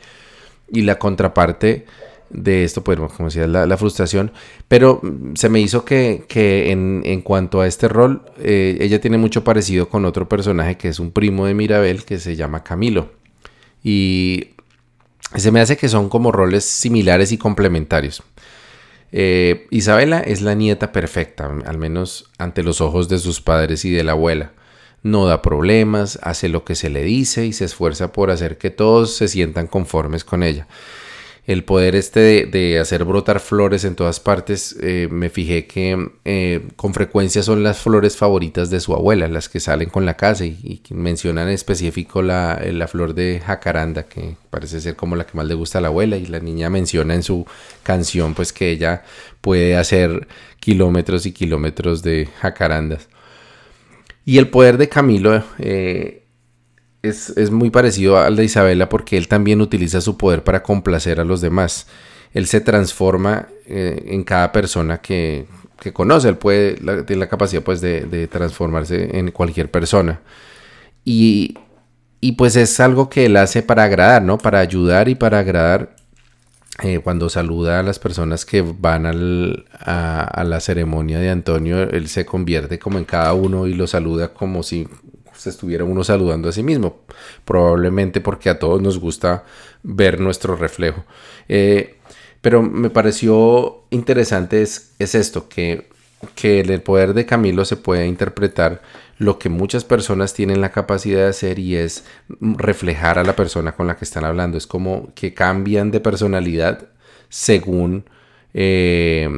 y 0.71 0.83
la 0.83 0.99
contraparte 0.99 1.87
de 2.31 2.65
esto 2.65 2.85
pues 2.85 2.99
como 2.99 3.29
decía 3.29 3.47
la, 3.47 3.67
la 3.67 3.77
frustración 3.77 4.33
pero 4.69 5.01
se 5.35 5.49
me 5.49 5.61
hizo 5.61 5.85
que, 5.85 6.27
en, 6.71 7.23
cuanto 7.23 7.61
a 7.61 7.67
este 7.67 7.89
rol 7.89 8.23
eh, 8.39 8.77
ella 8.81 9.01
tiene 9.01 9.19
mucho 9.19 9.45
parecido 9.45 9.89
con 9.89 10.05
otro 10.05 10.29
personaje 10.29 10.77
que 10.77 10.89
es 10.89 10.99
un 11.01 11.11
primo 11.11 11.47
de 11.47 11.55
Mirabel 11.55 12.05
que 12.05 12.19
se 12.19 12.37
llama 12.37 12.63
Camilo 12.63 13.11
y 13.83 14.51
se 15.37 15.51
me 15.51 15.61
hace 15.61 15.77
que 15.77 15.89
son 15.89 16.09
como 16.09 16.33
roles 16.33 16.65
similares 16.65 17.33
y 17.33 17.39
complementarios. 17.39 18.23
Eh, 19.13 19.67
Isabela 19.71 20.21
es 20.21 20.41
la 20.41 20.55
nieta 20.55 20.93
perfecta, 20.93 21.51
al 21.67 21.79
menos 21.79 22.31
ante 22.39 22.63
los 22.63 22.81
ojos 22.81 23.09
de 23.09 23.19
sus 23.19 23.41
padres 23.41 23.85
y 23.85 23.91
de 23.91 24.05
la 24.05 24.13
abuela. 24.13 24.53
No 25.03 25.27
da 25.27 25.43
problemas, 25.43 26.19
hace 26.23 26.49
lo 26.49 26.65
que 26.65 26.75
se 26.75 26.91
le 26.91 27.03
dice 27.05 27.47
y 27.47 27.53
se 27.53 27.67
esfuerza 27.67 28.11
por 28.13 28.31
hacer 28.31 28.59
que 28.59 28.71
todos 28.71 29.17
se 29.17 29.29
sientan 29.29 29.67
conformes 29.67 30.25
con 30.25 30.43
ella 30.43 30.67
el 31.49 31.65
poder 31.65 31.97
este 31.97 32.45
de, 32.45 32.79
hacer 32.79 33.05
brotar 33.05 33.41
flores 33.41 33.85
en 33.85 33.95
todas 33.95 34.21
partes, 34.21 34.77
eh, 34.83 35.09
me 35.11 35.31
fijé 35.31 35.67
que 35.67 36.11
eh, 36.27 36.69
con 36.77 36.93
frecuencia 36.93 37.43
son 37.43 37.63
las 37.63 37.79
flores 37.79 38.19
favoritas 38.19 38.69
de 38.69 38.81
su 38.81 38.93
abuela, 38.93 39.29
las 39.29 39.49
que 39.49 39.59
salen 39.59 39.89
con 39.89 40.05
la 40.05 40.15
casa 40.15 40.45
y, 40.45 40.83
mencionan 40.91 41.49
en 41.49 41.55
específico 41.55 42.21
la, 42.21 42.61
la, 42.71 42.87
flor 42.87 43.15
de 43.15 43.41
jacaranda, 43.45 44.03
que 44.03 44.37
parece 44.51 44.79
ser 44.83 44.95
como 44.95 45.17
la 45.17 45.25
que 45.25 45.39
más 45.39 45.47
le 45.47 45.55
gusta 45.55 45.79
a 45.79 45.81
la 45.81 45.89
abuela 45.89 46.19
y 46.19 46.27
la 46.27 46.39
niña 46.39 46.69
menciona 46.69 47.15
en 47.15 47.23
su 47.23 47.47
canción 47.83 48.35
pues 48.35 48.53
que 48.53 48.71
ella 48.71 49.05
puede 49.41 49.75
hacer 49.75 50.29
kilómetros 50.61 51.25
y 51.25 51.33
kilómetros 51.33 52.03
de 52.03 52.29
jacarandas. 52.41 53.09
Y 54.27 54.37
el 54.37 54.49
poder 54.49 54.77
de 54.77 54.91
Camilo 54.91 55.43
eh, 55.59 56.25
es, 57.09 57.51
muy 57.51 57.71
parecido 57.71 58.19
al 58.19 58.37
de 58.37 58.45
Isabela 58.45 58.89
porque 58.89 59.17
él 59.17 59.29
también 59.29 59.61
utiliza 59.61 60.01
su 60.01 60.17
poder 60.17 60.45
para 60.45 60.63
complacer 60.63 61.21
a 61.21 61.25
los 61.25 61.41
demás. 61.41 61.87
Él 62.33 62.47
se 62.47 62.61
transforma 62.61 63.49
eh, 63.67 64.05
en 64.09 64.25
cada 64.25 64.53
persona 64.53 64.99
que, 65.01 65.47
conoce, 65.93 66.29
él 66.29 66.37
puede, 66.37 66.75
tiene 67.05 67.21
la 67.21 67.29
capacidad 67.29 67.63
pues 67.63 67.81
de, 67.81 68.29
transformarse 68.31 69.19
en 69.19 69.31
cualquier 69.31 69.71
persona. 69.71 70.21
Y, 71.05 71.55
pues 72.37 72.57
es 72.57 72.79
algo 72.81 73.09
que 73.09 73.27
él 73.27 73.37
hace 73.37 73.63
para 73.63 73.85
agradar, 73.85 74.23
¿no? 74.23 74.39
Para 74.39 74.61
ayudar 74.61 75.09
y 75.09 75.15
para 75.15 75.39
agradar. 75.39 75.97
Eh, 76.85 77.01
cuando 77.03 77.29
saluda 77.29 77.81
a 77.81 77.83
las 77.83 77.99
personas 77.99 78.45
que 78.45 78.63
van 78.63 79.05
a, 79.07 80.23
a, 80.23 80.45
la 80.45 80.61
ceremonia 80.61 81.19
de 81.19 81.29
Antonio, 81.31 81.83
él 81.83 82.07
se 82.09 82.25
convierte 82.25 82.79
como 82.79 82.99
en 82.99 83.05
cada 83.05 83.35
uno 83.35 83.67
y 83.67 83.75
lo 83.75 83.89
saluda 83.89 84.29
como 84.29 84.63
si 84.63 84.87
se 85.39 85.51
estuviera 85.51 85.85
uno 85.85 86.05
saludando 86.05 86.49
a 86.49 86.53
sí 86.53 86.63
mismo. 86.63 87.01
Probablemente 87.45 88.21
porque 88.21 88.51
a 88.51 88.59
todos 88.59 88.83
nos 88.83 88.99
gusta 88.99 89.45
ver 89.83 90.21
nuestro 90.21 90.57
reflejo. 90.57 91.05
Eh, 91.49 91.99
pero 92.41 92.63
me 92.63 92.91
pareció 92.91 93.85
interesante 93.91 94.63
es, 94.63 94.95
esto, 94.99 95.49
que, 95.49 95.89
que 96.35 96.61
el 96.61 96.83
poder 96.83 97.15
de 97.15 97.27
Camilo 97.27 97.65
se 97.65 97.77
puede 97.77 98.07
interpretar 98.07 98.83
lo 99.19 99.39
que 99.39 99.49
muchas 99.49 99.85
personas 99.85 100.35
tienen 100.35 100.61
la 100.61 100.71
capacidad 100.71 101.21
de 101.21 101.29
hacer 101.29 101.59
y 101.59 101.77
es 101.77 102.05
reflejar 102.41 103.19
a 103.19 103.25
la 103.25 103.35
persona 103.35 103.73
con 103.73 103.87
la 103.87 103.97
que 103.97 104.05
están 104.05 104.25
hablando. 104.25 104.59
Es 104.59 104.67
como 104.67 105.13
que 105.15 105.35
cambian 105.35 105.91
de 105.91 106.01
personalidad 106.01 106.89
según, 107.29 108.05
eh, 108.55 109.29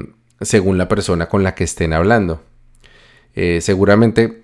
según 0.41 0.79
la 0.79 0.89
persona 0.89 1.29
con 1.29 1.43
la 1.43 1.55
que 1.55 1.65
estén 1.65 1.93
hablando. 1.93 2.43
Eh, 3.35 3.61
seguramente 3.61 4.40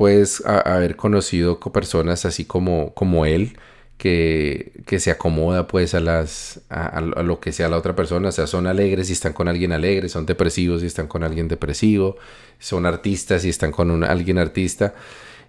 puedes 0.00 0.42
haber 0.46 0.96
conocido 0.96 1.60
personas 1.60 2.24
así 2.24 2.46
como, 2.46 2.94
como 2.94 3.26
él, 3.26 3.58
que, 3.98 4.72
se 4.98 5.10
acomoda 5.10 5.66
pues 5.66 5.94
a, 5.94 6.00
las, 6.00 6.62
a, 6.70 7.02
lo 7.02 7.38
que 7.38 7.52
sea 7.52 7.68
la 7.68 7.76
otra 7.76 7.94
persona, 7.94 8.30
o 8.30 8.32
sea, 8.32 8.46
son 8.46 8.66
alegres 8.66 9.10
y 9.10 9.12
están 9.12 9.34
con 9.34 9.46
alguien 9.46 9.72
alegre, 9.72 10.08
son 10.08 10.24
depresivos 10.24 10.82
y 10.82 10.86
están 10.86 11.06
con 11.06 11.22
alguien 11.22 11.48
depresivo, 11.48 12.16
son 12.58 12.86
artistas 12.86 13.44
y 13.44 13.50
están 13.50 13.72
con 13.72 14.02
alguien 14.02 14.38
artista. 14.38 14.94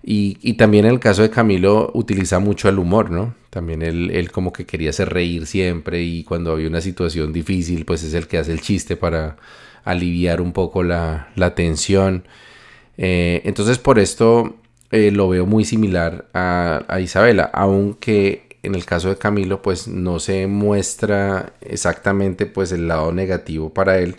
Y, 0.03 0.55
también 0.55 0.83
en 0.83 0.91
el 0.91 0.99
caso 0.99 1.21
de 1.21 1.29
Camilo 1.29 1.89
utiliza 1.93 2.39
mucho 2.39 2.67
el 2.67 2.77
humor, 2.77 3.09
¿no? 3.09 3.33
También 3.51 3.81
él, 3.81 4.11
él, 4.11 4.33
como 4.33 4.51
que 4.51 4.65
quería 4.65 4.89
hacer 4.89 5.13
reír 5.13 5.47
siempre 5.47 6.01
y 6.03 6.25
cuando 6.25 6.51
había 6.51 6.67
una 6.67 6.81
situación 6.81 7.31
difícil, 7.31 7.85
pues 7.85 8.03
es 8.03 8.13
el 8.13 8.27
que 8.27 8.37
hace 8.37 8.51
el 8.51 8.59
chiste 8.59 8.97
para 8.97 9.37
aliviar 9.85 10.41
un 10.41 10.51
poco 10.51 10.83
la, 10.83 11.29
la 11.37 11.55
tensión. 11.55 12.25
Eh, 12.97 13.41
entonces 13.45 13.77
por 13.79 13.99
esto 13.99 14.55
eh, 14.91 15.11
lo 15.11 15.29
veo 15.29 15.45
muy 15.45 15.65
similar 15.65 16.27
a, 16.33 16.99
Isabela, 17.01 17.49
aunque 17.53 18.57
en 18.63 18.75
el 18.75 18.85
caso 18.85 19.09
de 19.09 19.17
Camilo 19.17 19.61
pues 19.61 19.87
no 19.87 20.19
se 20.19 20.47
muestra 20.47 21.53
exactamente 21.61 22.45
pues 22.45 22.71
el 22.71 22.87
lado 22.87 23.11
negativo 23.11 23.73
para 23.73 23.99
él. 23.99 24.17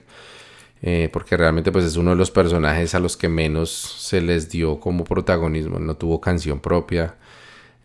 Eh, 0.84 1.08
porque 1.12 1.36
realmente 1.36 1.70
pues 1.70 1.84
es 1.84 1.96
uno 1.96 2.10
de 2.10 2.16
los 2.16 2.32
personajes 2.32 2.92
a 2.96 2.98
los 2.98 3.16
que 3.16 3.28
menos 3.28 3.70
se 3.70 4.20
les 4.20 4.50
dio 4.50 4.80
como 4.80 5.04
protagonismo, 5.04 5.78
no 5.78 5.94
tuvo 5.94 6.20
canción 6.20 6.58
propia 6.58 7.14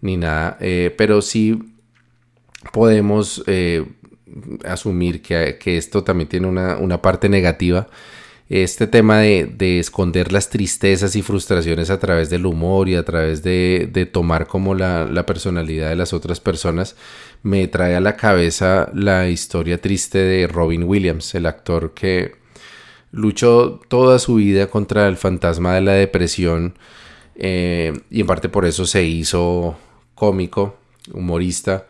ni 0.02 0.18
nada, 0.18 0.58
pero 0.98 1.22
sí 1.22 1.76
podemos 2.74 3.44
asumir 4.66 5.22
que, 5.22 5.78
esto 5.78 6.04
también 6.04 6.28
tiene 6.28 6.48
una, 6.48 6.78
una 6.78 7.00
parte 7.00 7.30
negativa 7.30 7.88
este 8.50 8.88
tema 8.88 9.20
de, 9.20 9.80
esconder 9.80 10.32
las 10.32 10.50
tristezas 10.50 11.16
y 11.16 11.22
frustraciones 11.22 11.90
a 11.90 12.00
través 12.00 12.30
del 12.30 12.46
humor 12.46 12.88
y 12.88 12.96
a 12.96 13.04
través 13.04 13.44
de, 13.44 14.10
tomar 14.12 14.48
como 14.48 14.74
la, 14.74 15.26
personalidad 15.26 15.90
de 15.90 15.96
las 15.96 16.14
otras 16.14 16.40
personas, 16.40 16.96
me 17.44 17.68
trae 17.68 17.96
a 17.96 18.00
la 18.00 18.16
cabeza 18.16 18.90
la 18.94 19.28
historia 19.28 19.82
triste 19.82 20.20
de 20.20 20.48
Robin 20.48 20.84
Williams, 20.84 21.36
el 21.36 21.46
actor 21.46 21.94
que 21.94 22.36
luchó 23.12 23.82
toda 23.88 24.20
su 24.20 24.36
vida 24.36 24.68
contra 24.68 25.08
el 25.08 25.18
fantasma 25.18 25.76
de 25.76 25.82
la 25.82 25.94
depresión 25.94 26.76
eh, 27.36 27.94
y 28.10 28.22
en 28.22 28.28
parte 28.28 28.50
por 28.50 28.66
eso 28.66 28.86
se 28.86 29.04
hizo 29.04 29.78
cómico, 30.16 30.78
humorista 31.14 31.86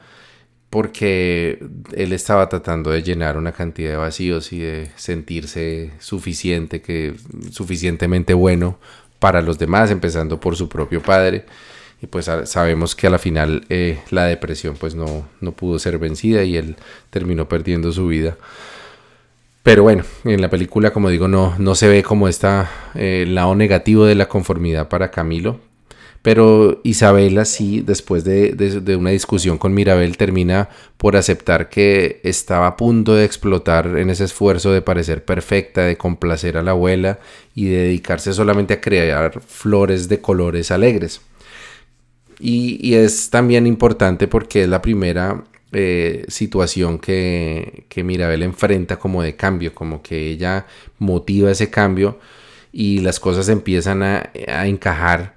porque 0.69 1.59
él 1.93 2.13
estaba 2.13 2.49
tratando 2.49 2.91
de 2.91 3.01
llenar 3.01 3.37
una 3.37 3.53
cantidad 3.53 3.91
de 3.91 3.97
vacíos 3.97 4.51
y 4.51 4.59
de 4.59 4.91
sentirse 4.95 5.91
suficiente, 5.99 6.81
que 6.81 7.15
suficientemente 7.51 8.33
bueno 8.33 8.77
para 9.19 9.41
los 9.41 9.57
demás, 9.57 9.91
empezando 9.91 10.39
por 10.39 10.55
su 10.55 10.67
propio 10.67 11.01
padre. 11.01 11.45
Y 12.01 12.07
pues 12.07 12.29
sabemos 12.43 12.95
que 12.95 13.07
a 13.07 13.09
la 13.09 13.17
final 13.17 13.65
eh, 13.69 13.99
la 14.11 14.25
depresión 14.25 14.75
pues 14.75 14.93
no, 14.93 15.27
no 15.41 15.51
pudo 15.53 15.79
ser 15.79 15.97
vencida 15.97 16.43
y 16.43 16.57
él 16.57 16.75
terminó 17.09 17.47
perdiendo 17.47 17.91
su 17.91 18.07
vida. 18.07 18.37
Pero 19.63 19.83
bueno, 19.83 20.03
en 20.23 20.41
la 20.41 20.49
película, 20.49 20.91
como 20.91 21.09
digo, 21.09 21.27
no, 21.27 21.55
no 21.57 21.75
se 21.75 21.87
ve 21.87 22.03
como 22.03 22.27
está 22.27 22.69
eh, 22.95 23.25
lado 23.27 23.55
negativo 23.55 24.05
de 24.05 24.15
la 24.15 24.27
conformidad 24.29 24.87
para 24.87 25.11
Camilo, 25.11 25.59
pero 26.27 26.81
Isabela 26.83 27.45
sí, 27.45 27.79
después 27.79 28.25
de, 28.25 28.97
una 28.99 29.11
discusión 29.11 29.57
con 29.57 29.73
Mirabel, 29.73 30.17
termina 30.17 30.67
por 30.97 31.15
aceptar 31.15 31.69
que 31.69 32.19
estaba 32.21 32.67
a 32.67 32.75
punto 32.75 33.15
de 33.15 33.23
explotar 33.23 33.97
en 33.97 34.09
ese 34.09 34.25
esfuerzo 34.25 34.73
de 34.73 34.81
parecer 34.81 35.23
perfecta, 35.23 35.83
de 35.83 35.95
complacer 35.95 36.57
a 36.57 36.63
la 36.63 36.71
abuela 36.71 37.19
y 37.55 37.67
de 37.67 37.77
dedicarse 37.77 38.33
solamente 38.33 38.73
a 38.73 38.81
crear 38.81 39.39
flores 39.39 40.09
de 40.09 40.19
colores 40.19 40.69
alegres. 40.69 41.21
Y, 42.41 42.93
es 42.95 43.29
también 43.29 43.65
importante 43.65 44.27
porque 44.27 44.63
es 44.63 44.67
la 44.67 44.81
primera 44.81 45.45
eh, 45.71 46.25
situación 46.27 46.99
que, 46.99 47.85
que 47.87 48.03
Mirabel 48.03 48.43
enfrenta 48.43 48.99
como 48.99 49.23
de 49.23 49.37
cambio, 49.37 49.73
como 49.73 50.01
que 50.01 50.27
ella 50.27 50.65
motiva 50.99 51.51
ese 51.51 51.69
cambio 51.69 52.19
y 52.73 52.99
las 52.99 53.17
cosas 53.21 53.47
empiezan 53.47 54.03
a, 54.03 54.29
a 54.49 54.67
encajar 54.67 55.36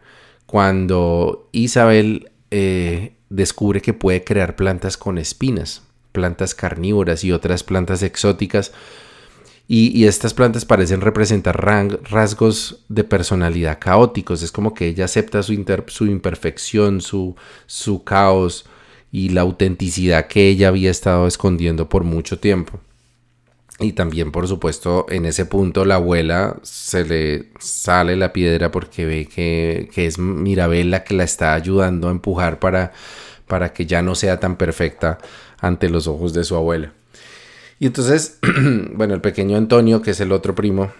cuando 0.51 1.49
Isabel 1.53 2.33
eh, 2.51 3.13
descubre 3.29 3.81
que 3.81 3.93
puede 3.95 4.25
crear 4.25 4.57
plantas 4.57 4.97
con 4.97 5.17
espinas, 5.17 5.83
plantas 6.11 6.57
carnívoras 6.57 7.23
y 7.23 7.31
otras 7.31 7.63
plantas 7.63 8.03
exóticas, 8.03 8.73
y, 9.69 10.07
estas 10.07 10.35
plantas 10.35 10.65
parecen 10.65 11.03
representar 11.03 11.65
rasgos 12.11 12.85
de 12.89 13.05
personalidad 13.05 13.79
caóticos. 13.79 14.43
Es 14.43 14.51
como 14.51 14.75
que 14.75 14.89
ella 14.89 15.05
acepta 15.05 15.45
su, 15.45 15.53
imperfección, 15.53 17.01
su 17.01 18.03
caos 18.05 18.65
y 19.13 19.29
la 19.29 19.43
autenticidad 19.43 20.27
que 20.27 20.49
ella 20.49 20.67
había 20.67 20.91
estado 20.91 21.29
escondiendo 21.29 21.89
por 21.89 22.03
mucho 22.03 22.41
tiempo. 22.41 22.81
Y 23.83 23.93
también, 23.93 24.31
por 24.31 24.47
supuesto, 24.47 25.07
en 25.09 25.25
ese 25.25 25.47
punto 25.47 25.87
la 25.87 25.95
abuela 25.95 26.57
se 26.62 27.03
le 27.03 27.47
sale 27.59 28.14
la 28.14 28.31
piedra 28.31 28.71
porque 28.71 29.07
ve 29.07 29.27
que, 29.27 29.88
es 29.97 30.19
Mirabel 30.19 30.90
la 30.90 31.03
que 31.03 31.14
la 31.14 31.25
está 31.25 31.55
ayudando 31.55 32.09
a 32.09 32.11
empujar 32.11 32.59
para, 32.59 32.93
para 33.47 33.73
que 33.73 33.87
ya 33.87 34.03
no 34.03 34.14
sea 34.14 34.38
tan 34.38 34.57
perfecta 34.57 35.16
ante 35.61 35.88
los 35.88 36.07
ojos 36.09 36.35
de 36.35 36.45
su 36.45 36.57
abuela. 36.57 36.93
Y 37.79 37.87
entonces, 37.87 38.38
bueno, 38.93 39.14
el 39.14 39.23
pequeño 39.23 39.57
Antonio, 39.57 40.03
que 40.03 40.11
es 40.11 40.21
el 40.21 40.33
otro 40.33 40.55
primo, 40.55 40.93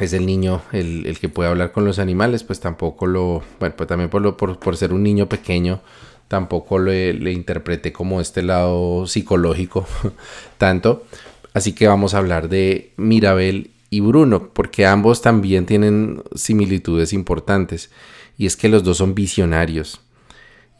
es 0.00 0.14
el 0.14 0.24
niño, 0.24 0.62
el, 0.72 1.18
que 1.20 1.28
puede 1.28 1.50
hablar 1.50 1.72
con 1.72 1.84
los 1.84 1.98
animales, 1.98 2.42
pues 2.42 2.58
tampoco 2.58 3.06
lo, 3.06 3.42
bueno, 3.60 3.74
pues 3.76 3.86
también 3.86 4.08
por, 4.08 4.36
por, 4.38 4.76
ser 4.78 4.94
un 4.94 5.02
niño 5.02 5.28
pequeño, 5.28 5.82
tampoco 6.28 6.78
le, 6.78 7.12
le 7.12 7.32
interpreté 7.32 7.92
como 7.92 8.22
este 8.22 8.42
lado 8.42 9.06
psicológico 9.06 9.86
tanto, 10.56 11.04
Así 11.54 11.72
que 11.72 11.86
vamos 11.86 12.14
a 12.14 12.18
hablar 12.18 12.48
de 12.48 12.92
Mirabel 12.96 13.70
y 13.90 14.00
Bruno, 14.00 14.50
porque 14.54 14.86
ambos 14.86 15.20
también 15.20 15.66
tienen 15.66 16.22
similitudes 16.34 17.12
importantes. 17.12 17.90
Y 18.38 18.46
es 18.46 18.56
que 18.56 18.68
los 18.68 18.84
dos 18.84 18.98
son 18.98 19.14
visionarios. 19.14 20.00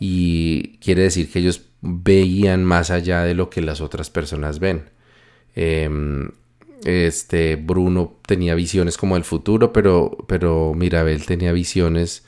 Y 0.01 0.79
quiere 0.79 1.03
decir 1.03 1.31
que 1.31 1.41
ellos 1.41 1.63
veían 1.83 2.65
más 2.65 2.91
allá 2.91 3.23
de 3.23 3.35
lo 3.35 3.51
que 3.51 3.61
las 3.61 3.81
otras 3.81 4.09
personas 4.09 4.59
ven. 4.59 4.91
Em, 5.55 6.31
este 6.85 7.57
Bruno 7.57 8.15
tenía 8.27 8.55
visiones 8.55 8.97
como 8.97 9.17
el 9.17 9.25
futuro, 9.25 9.73
pero, 9.73 10.17
pero 10.27 10.73
Mirabel 10.75 11.27
tenía 11.27 11.53
visiones 11.53 12.25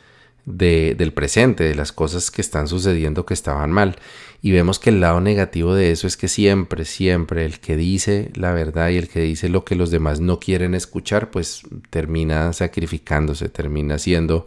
del 0.46 1.12
presente, 1.12 1.64
de 1.64 1.74
las 1.74 1.92
cosas 1.92 2.30
que 2.30 2.42
están 2.42 2.68
sucediendo 2.68 3.24
que 3.24 3.34
estaban 3.34 3.72
mal. 3.72 3.96
Y 4.42 4.52
vemos 4.52 4.78
que 4.78 4.90
el 4.90 5.00
lado 5.00 5.20
negativo 5.20 5.74
de 5.74 5.90
eso 5.90 6.06
es 6.06 6.16
que 6.16 6.28
siempre, 6.28 6.84
siempre 6.84 7.46
el 7.46 7.60
que 7.60 7.76
dice 7.76 8.30
la 8.34 8.52
verdad 8.52 8.90
y 8.90 8.98
el 8.98 9.08
que 9.08 9.20
dice 9.20 9.48
lo 9.48 9.64
que 9.64 9.74
los 9.74 9.90
demás 9.90 10.20
no 10.20 10.38
quieren 10.38 10.74
escuchar, 10.74 11.30
pues 11.30 11.62
termina 11.88 12.52
sacrificándose, 12.52 13.48
termina 13.48 13.98
siendo 13.98 14.46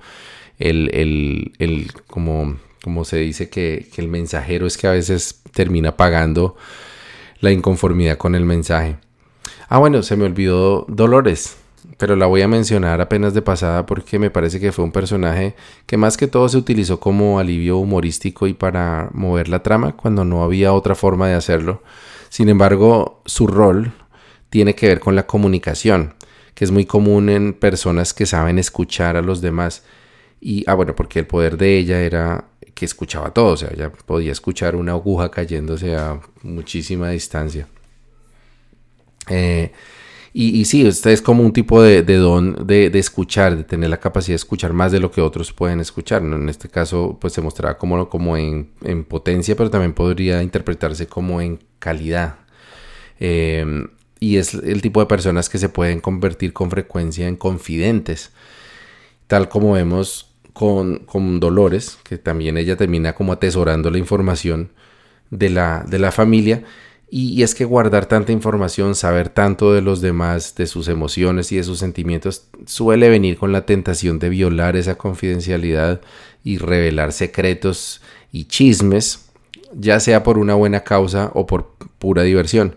el, 0.60 0.92
el, 0.94 1.54
el 1.58 1.92
como, 2.06 2.58
como 2.84 3.06
se 3.06 3.18
dice 3.18 3.50
que, 3.50 3.88
que 3.94 4.02
el 4.02 4.08
mensajero 4.08 4.68
es 4.68 4.78
que 4.78 4.88
a 4.88 4.92
veces 4.92 5.42
termina 5.52 5.98
pagando 5.98 6.56
la 7.40 7.52
inconformidad 7.52 8.18
con 8.18 8.36
el 8.36 8.46
mensaje. 8.46 8.98
Ah, 9.68 9.80
bueno, 9.80 10.04
se 10.04 10.16
me 10.16 10.26
olvidó 10.26 10.86
Dolores 10.88 11.58
pero 11.98 12.16
la 12.16 12.28
voy 12.28 12.42
a 12.44 12.48
mencionar 12.48 13.02
apenas 13.02 13.34
de 13.34 13.42
pasada 13.42 13.86
porque 13.86 14.20
me 14.20 14.30
parece 14.30 14.60
que 14.60 14.72
fue 14.72 14.86
un 14.86 14.92
personaje 14.92 15.56
que 15.86 15.98
más 15.98 16.16
que 16.16 16.28
todo 16.28 16.48
se 16.48 16.58
utilizó 16.58 17.00
como 17.00 17.40
alivio 17.40 17.78
humorístico 17.78 18.48
y 18.48 18.54
para 18.54 19.10
mover 19.14 19.50
la 19.50 19.64
trama 19.64 19.94
cuando 19.98 20.24
no 20.24 20.44
había 20.44 20.74
otra 20.74 20.94
forma 20.96 21.28
de 21.28 21.34
hacerlo. 21.34 21.82
Sin 22.30 22.50
embargo, 22.50 23.22
su 23.26 23.48
rol 23.48 23.94
tiene 24.50 24.76
que 24.76 24.88
ver 24.88 25.00
con 25.00 25.16
la 25.16 25.26
comunicación, 25.26 26.14
que 26.54 26.66
es 26.66 26.72
muy 26.72 26.86
común 26.86 27.30
en 27.30 27.54
personas 27.54 28.14
que 28.14 28.26
saben 28.26 28.60
escuchar 28.60 29.18
a 29.18 29.22
los 29.22 29.42
demás. 29.42 29.84
Y, 30.40 30.64
ah, 30.68 30.76
bueno, 30.76 30.96
porque 30.96 31.20
el 31.20 31.28
poder 31.28 31.58
de 31.58 31.78
ella 31.78 32.02
era 32.02 32.46
que 32.76 32.86
escuchaba 32.86 33.34
todo, 33.34 33.54
o 33.54 33.58
sea, 33.58 33.70
ella 33.74 33.92
podía 33.92 34.32
escuchar 34.32 34.76
una 34.76 34.92
aguja 34.92 35.32
cayéndose 35.32 35.96
a 35.96 36.20
muchísima 36.44 37.10
distancia. 37.10 37.68
Eh, 39.30 39.72
y, 40.40 40.66
sí, 40.66 40.86
este 40.86 41.14
es 41.14 41.24
como 41.24 41.42
un 41.42 41.52
tipo 41.52 41.82
de, 41.82 42.04
don 42.04 42.68
de, 42.68 42.92
escuchar, 42.94 43.58
de 43.58 43.64
tener 43.64 43.90
la 43.90 44.00
capacidad 44.00 44.34
de 44.34 44.36
escuchar 44.36 44.72
más 44.72 44.92
de 44.92 45.00
lo 45.00 45.10
que 45.10 45.20
otros 45.20 45.52
pueden 45.52 45.80
escuchar. 45.80 46.22
En 46.22 46.48
este 46.48 46.70
caso, 46.70 47.18
pues 47.20 47.34
se 47.34 47.42
mostraba 47.42 47.80
como, 47.80 48.08
como 48.08 48.38
en, 48.38 48.70
potencia, 49.08 49.56
pero 49.56 49.72
también 49.72 49.94
podría 49.94 50.44
interpretarse 50.44 51.08
como 51.08 51.42
en 51.42 51.58
calidad. 51.80 52.36
Em, 53.20 53.88
y 54.20 54.38
es 54.38 54.54
el 54.54 54.84
tipo 54.84 55.00
de 55.00 55.08
personas 55.08 55.50
que 55.50 55.58
se 55.58 55.70
pueden 55.70 56.02
convertir 56.02 56.54
con 56.54 56.70
frecuencia 56.70 57.28
en 57.28 57.36
confidentes. 57.36 58.32
Tal 59.26 59.50
como 59.50 59.72
vemos 59.74 60.36
con, 60.54 61.00
con 61.00 61.40
Dolores, 61.40 61.98
que 62.04 62.20
también 62.20 62.58
ella 62.58 62.78
termina 62.78 63.14
como 63.14 63.34
atesorando 63.34 63.90
la 63.90 63.98
información 63.98 64.70
de 65.32 65.50
la, 65.50 65.84
de 65.88 65.98
la 65.98 66.12
familia 66.12 66.64
y, 67.10 67.42
es 67.42 67.56
que 67.56 67.64
guardar 67.64 68.06
tanta 68.08 68.34
información, 68.34 68.94
saber 68.94 69.30
tanto 69.30 69.72
de 69.72 69.82
los 69.82 70.02
demás, 70.02 70.56
de 70.56 70.68
sus 70.68 70.90
emociones 70.90 71.52
y 71.54 71.56
de 71.56 71.64
sus 71.64 71.80
sentimientos, 71.80 72.48
suele 72.66 73.08
venir 73.08 73.38
con 73.38 73.54
la 73.54 73.66
tentación 73.66 74.20
de 74.20 74.30
violar 74.30 74.76
esa 74.76 74.98
confidencialidad 74.98 76.02
y 76.44 76.58
revelar 76.58 77.14
secretos 77.14 78.02
y 78.34 78.46
chismes, 78.46 79.30
ya 79.74 80.02
sea 80.02 80.24
por 80.24 80.38
una 80.38 80.56
buena 80.56 80.82
causa 80.82 81.32
o 81.34 81.46
por 81.46 81.76
pura 81.98 82.24
diversión. 82.24 82.76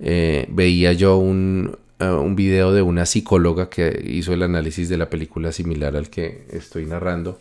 Eh, 0.00 0.46
veía 0.48 0.94
yo 0.94 1.18
un, 1.18 1.76
uh, 2.00 2.04
un 2.04 2.36
video 2.36 2.72
de 2.72 2.80
una 2.80 3.04
psicóloga 3.04 3.68
que 3.68 4.02
hizo 4.06 4.32
el 4.32 4.42
análisis 4.42 4.88
de 4.88 4.96
la 4.96 5.10
película 5.10 5.52
similar 5.52 5.94
al 5.94 6.08
que 6.08 6.46
estoy 6.52 6.86
narrando 6.86 7.40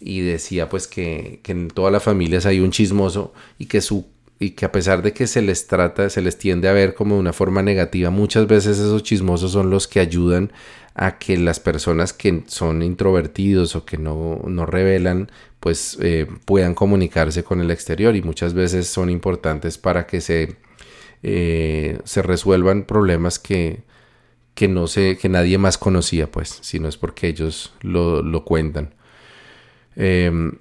y 0.00 0.20
decía 0.20 0.68
pues 0.68 0.86
que, 0.86 1.40
que 1.42 1.52
en 1.52 1.68
todas 1.68 1.92
las 1.92 2.04
familias 2.04 2.46
hay 2.46 2.60
un 2.60 2.70
chismoso 2.70 3.34
y 3.58 3.66
que 3.66 3.80
su 3.80 4.06
y 4.38 4.50
que 4.50 4.64
a 4.64 4.72
pesar 4.72 5.02
de 5.02 5.12
que 5.12 5.26
se 5.26 5.42
les 5.42 5.66
trata, 5.66 6.10
se 6.10 6.22
les 6.22 6.38
tiende 6.38 6.68
a 6.68 6.72
ver 6.72 6.94
como 6.94 7.14
de 7.14 7.20
una 7.20 7.32
forma 7.32 7.62
negativa, 7.62 8.10
muchas 8.10 8.46
veces 8.46 8.78
esos 8.78 9.02
chismosos 9.02 9.52
son 9.52 9.70
los 9.70 9.88
que 9.88 10.00
ayudan 10.00 10.52
a 10.94 11.18
que 11.18 11.36
las 11.36 11.60
personas 11.60 12.12
que 12.12 12.42
son 12.46 12.82
introvertidos 12.82 13.76
o 13.76 13.84
que 13.84 13.98
no, 13.98 14.40
no 14.46 14.66
revelan, 14.66 15.30
pues 15.60 15.96
eh, 16.00 16.26
puedan 16.44 16.74
comunicarse 16.74 17.44
con 17.44 17.60
el 17.60 17.70
exterior 17.70 18.16
y 18.16 18.22
muchas 18.22 18.54
veces 18.54 18.88
son 18.88 19.10
importantes 19.10 19.78
para 19.78 20.06
que 20.06 20.20
se, 20.20 20.56
eh, 21.22 21.98
se 22.04 22.22
resuelvan 22.22 22.84
problemas 22.84 23.38
que, 23.38 23.82
que, 24.54 24.68
no 24.68 24.88
sé, 24.88 25.18
que 25.20 25.28
nadie 25.28 25.58
más 25.58 25.78
conocía, 25.78 26.30
pues, 26.30 26.58
si 26.62 26.80
no 26.80 26.88
es 26.88 26.96
porque 26.96 27.28
ellos 27.28 27.74
lo, 27.80 28.22
lo 28.22 28.44
cuentan. 28.44 28.94
Em, 29.96 30.58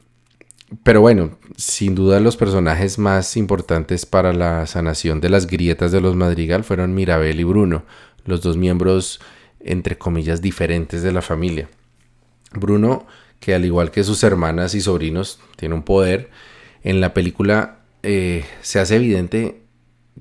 pero 0.83 1.01
bueno, 1.01 1.37
sin 1.55 1.95
duda 1.95 2.19
los 2.19 2.35
personajes 2.35 2.99
más 2.99 3.37
importantes 3.37 4.05
para 4.05 4.33
la 4.33 4.65
sanación 4.65 5.21
de 5.21 5.29
las 5.29 5.47
grietas 5.47 5.91
de 5.91 6.01
los 6.01 6.15
Madrigal 6.15 6.63
fueron 6.63 6.93
Mirabel 6.93 7.39
y 7.39 7.43
Bruno, 7.45 7.85
los 8.25 8.41
dos 8.41 8.57
miembros 8.57 9.21
entre 9.61 9.97
comillas 9.97 10.41
diferentes 10.41 11.03
de 11.03 11.11
la 11.13 11.21
familia. 11.21 11.69
Bruno, 12.51 13.07
que 13.39 13.53
al 13.53 13.65
igual 13.65 13.91
que 13.91 14.03
sus 14.03 14.23
hermanas 14.23 14.75
y 14.75 14.81
sobrinos, 14.81 15.39
tiene 15.55 15.75
un 15.75 15.83
poder, 15.83 16.29
en 16.83 17.01
la 17.01 17.13
película 17.13 17.79
eh, 18.03 18.45
se 18.61 18.79
hace 18.79 18.97
evidente 18.97 19.61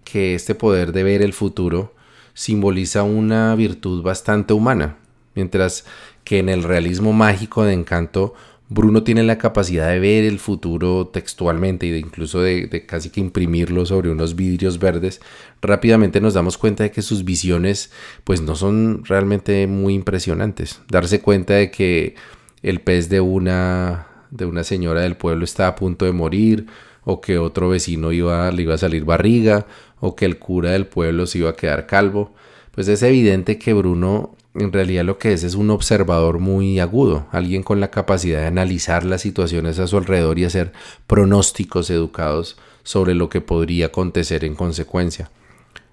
que 0.05 0.35
este 0.35 0.55
poder 0.55 0.93
de 0.93 1.03
ver 1.03 1.23
el 1.23 1.33
futuro 1.33 1.95
simboliza 2.35 3.03
una 3.03 3.55
virtud 3.55 4.03
bastante 4.03 4.53
humana, 4.53 4.97
mientras 5.35 5.85
que 6.25 6.39
en 6.39 6.49
el 6.49 6.63
realismo 6.63 7.13
mágico 7.13 7.65
de 7.65 7.73
Encanto 7.73 8.35
Bruno 8.69 9.05
tiene 9.05 9.23
la 9.23 9.39
capacidad 9.39 9.89
de 9.89 10.01
ver 10.01 10.25
el 10.25 10.41
futuro 10.41 11.07
textualmente 11.07 11.87
y 11.87 11.93
de 11.93 11.99
incluso 11.99 12.41
de, 12.41 12.85
casi 12.85 13.11
que 13.11 13.21
imprimirlo 13.21 13.87
sobre 13.87 14.11
unos 14.11 14.35
vidrios 14.35 14.81
verdes. 14.81 15.21
Rápidamente 15.63 16.21
nos 16.21 16.35
damos 16.35 16.59
cuenta 16.59 16.83
de 16.83 16.91
que 16.91 17.03
sus 17.03 17.25
visiones 17.25 17.93
pues 18.25 18.41
no 18.41 18.57
son 18.57 19.05
realmente 19.05 19.69
muy 19.69 19.95
impresionantes. 19.95 20.81
Darse 20.89 21.21
cuenta 21.21 21.55
de 21.55 21.71
que 21.71 22.17
el 22.63 22.81
pez 22.81 23.09
de 23.09 23.21
una, 23.21 24.09
de 24.33 24.47
una 24.47 24.65
señora 24.65 25.03
del 25.03 25.17
pueblo 25.17 25.45
está 25.45 25.69
a 25.69 25.77
punto 25.77 26.05
de 26.05 26.13
morir 26.13 26.67
o 27.05 27.21
que 27.21 27.39
otro 27.39 27.69
vecino 27.69 28.11
iba, 28.11 28.51
le 28.51 28.63
iba 28.63 28.75
a 28.75 28.79
salir 28.79 29.05
barriga 29.05 29.67
o 30.01 30.17
que 30.17 30.25
el 30.25 30.41
cura 30.41 30.73
del 30.73 30.89
pueblo 30.89 31.27
se 31.27 31.39
iba 31.39 31.51
a 31.51 31.57
quedar 31.57 31.87
calvo. 31.87 32.35
Pues 32.73 32.89
es 32.89 33.03
evidente 33.05 33.59
que 33.59 33.75
Bruno 33.75 34.35
en 34.59 34.73
realidad 34.73 35.05
lo 35.05 35.19
que 35.19 35.33
es 35.33 35.45
es 35.45 35.55
un 35.55 35.71
observador 35.71 36.39
muy 36.39 36.79
agudo, 36.79 37.27
alguien 37.33 37.63
con 37.63 37.81
la 37.81 37.91
capacidad 37.91 38.41
de 38.41 38.47
analizar 38.47 39.05
las 39.05 39.21
situaciones 39.21 39.79
a 39.79 39.87
su 39.87 39.97
alrededor 39.97 40.39
y 40.39 40.45
hacer 40.45 40.73
pronósticos 41.07 41.91
educados 41.91 42.57
sobre 42.83 43.15
lo 43.15 43.29
que 43.29 43.41
podría 43.41 43.87
acontecer 43.87 44.45
en 44.45 44.55
consecuencia. 44.55 45.31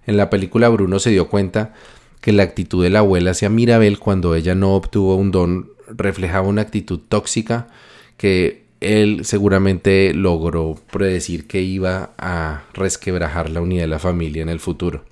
En 0.06 0.18
la 0.18 0.30
película 0.30 0.70
Bruno 0.70 1.00
se 1.00 1.10
dio 1.10 1.30
cuenta 1.30 1.74
que 2.22 2.32
la 2.32 2.44
actitud 2.44 2.84
de 2.84 2.90
la 2.90 3.00
abuela 3.00 3.32
hacia 3.32 3.50
Mirabel 3.50 4.00
cuando 4.00 4.36
ella 4.36 4.56
no 4.56 4.76
obtuvo 4.76 5.16
un 5.16 5.32
don 5.32 5.70
reflejaba 5.88 6.48
una 6.48 6.62
actitud 6.62 7.00
tóxica 7.08 7.68
que 8.18 8.64
él 8.80 9.26
seguramente 9.26 10.14
logró 10.14 10.76
predecir 10.92 11.48
que 11.48 11.62
iba 11.62 12.12
a 12.18 12.64
resquebrajar 12.74 13.50
la 13.50 13.62
unidad 13.62 13.84
de 13.84 13.88
la 13.88 14.00
familia 14.00 14.42
en 14.42 14.50
el 14.50 14.60
futuro. 14.60 15.04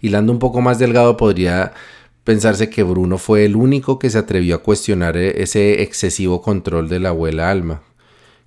Hilando 0.00 0.32
un 0.32 0.38
poco 0.38 0.60
más 0.60 0.78
delgado 0.78 1.16
podría 1.16 1.72
pensarse 2.24 2.70
que 2.70 2.82
Bruno 2.82 3.18
fue 3.18 3.44
el 3.44 3.54
único 3.54 3.98
que 3.98 4.10
se 4.10 4.18
atrevió 4.18 4.56
a 4.56 4.62
cuestionar 4.62 5.16
e-, 5.16 5.42
ese 5.42 5.82
excesivo 5.82 6.42
control 6.42 6.88
de 6.88 7.00
la 7.00 7.10
abuela 7.10 7.50
Alma, 7.50 7.82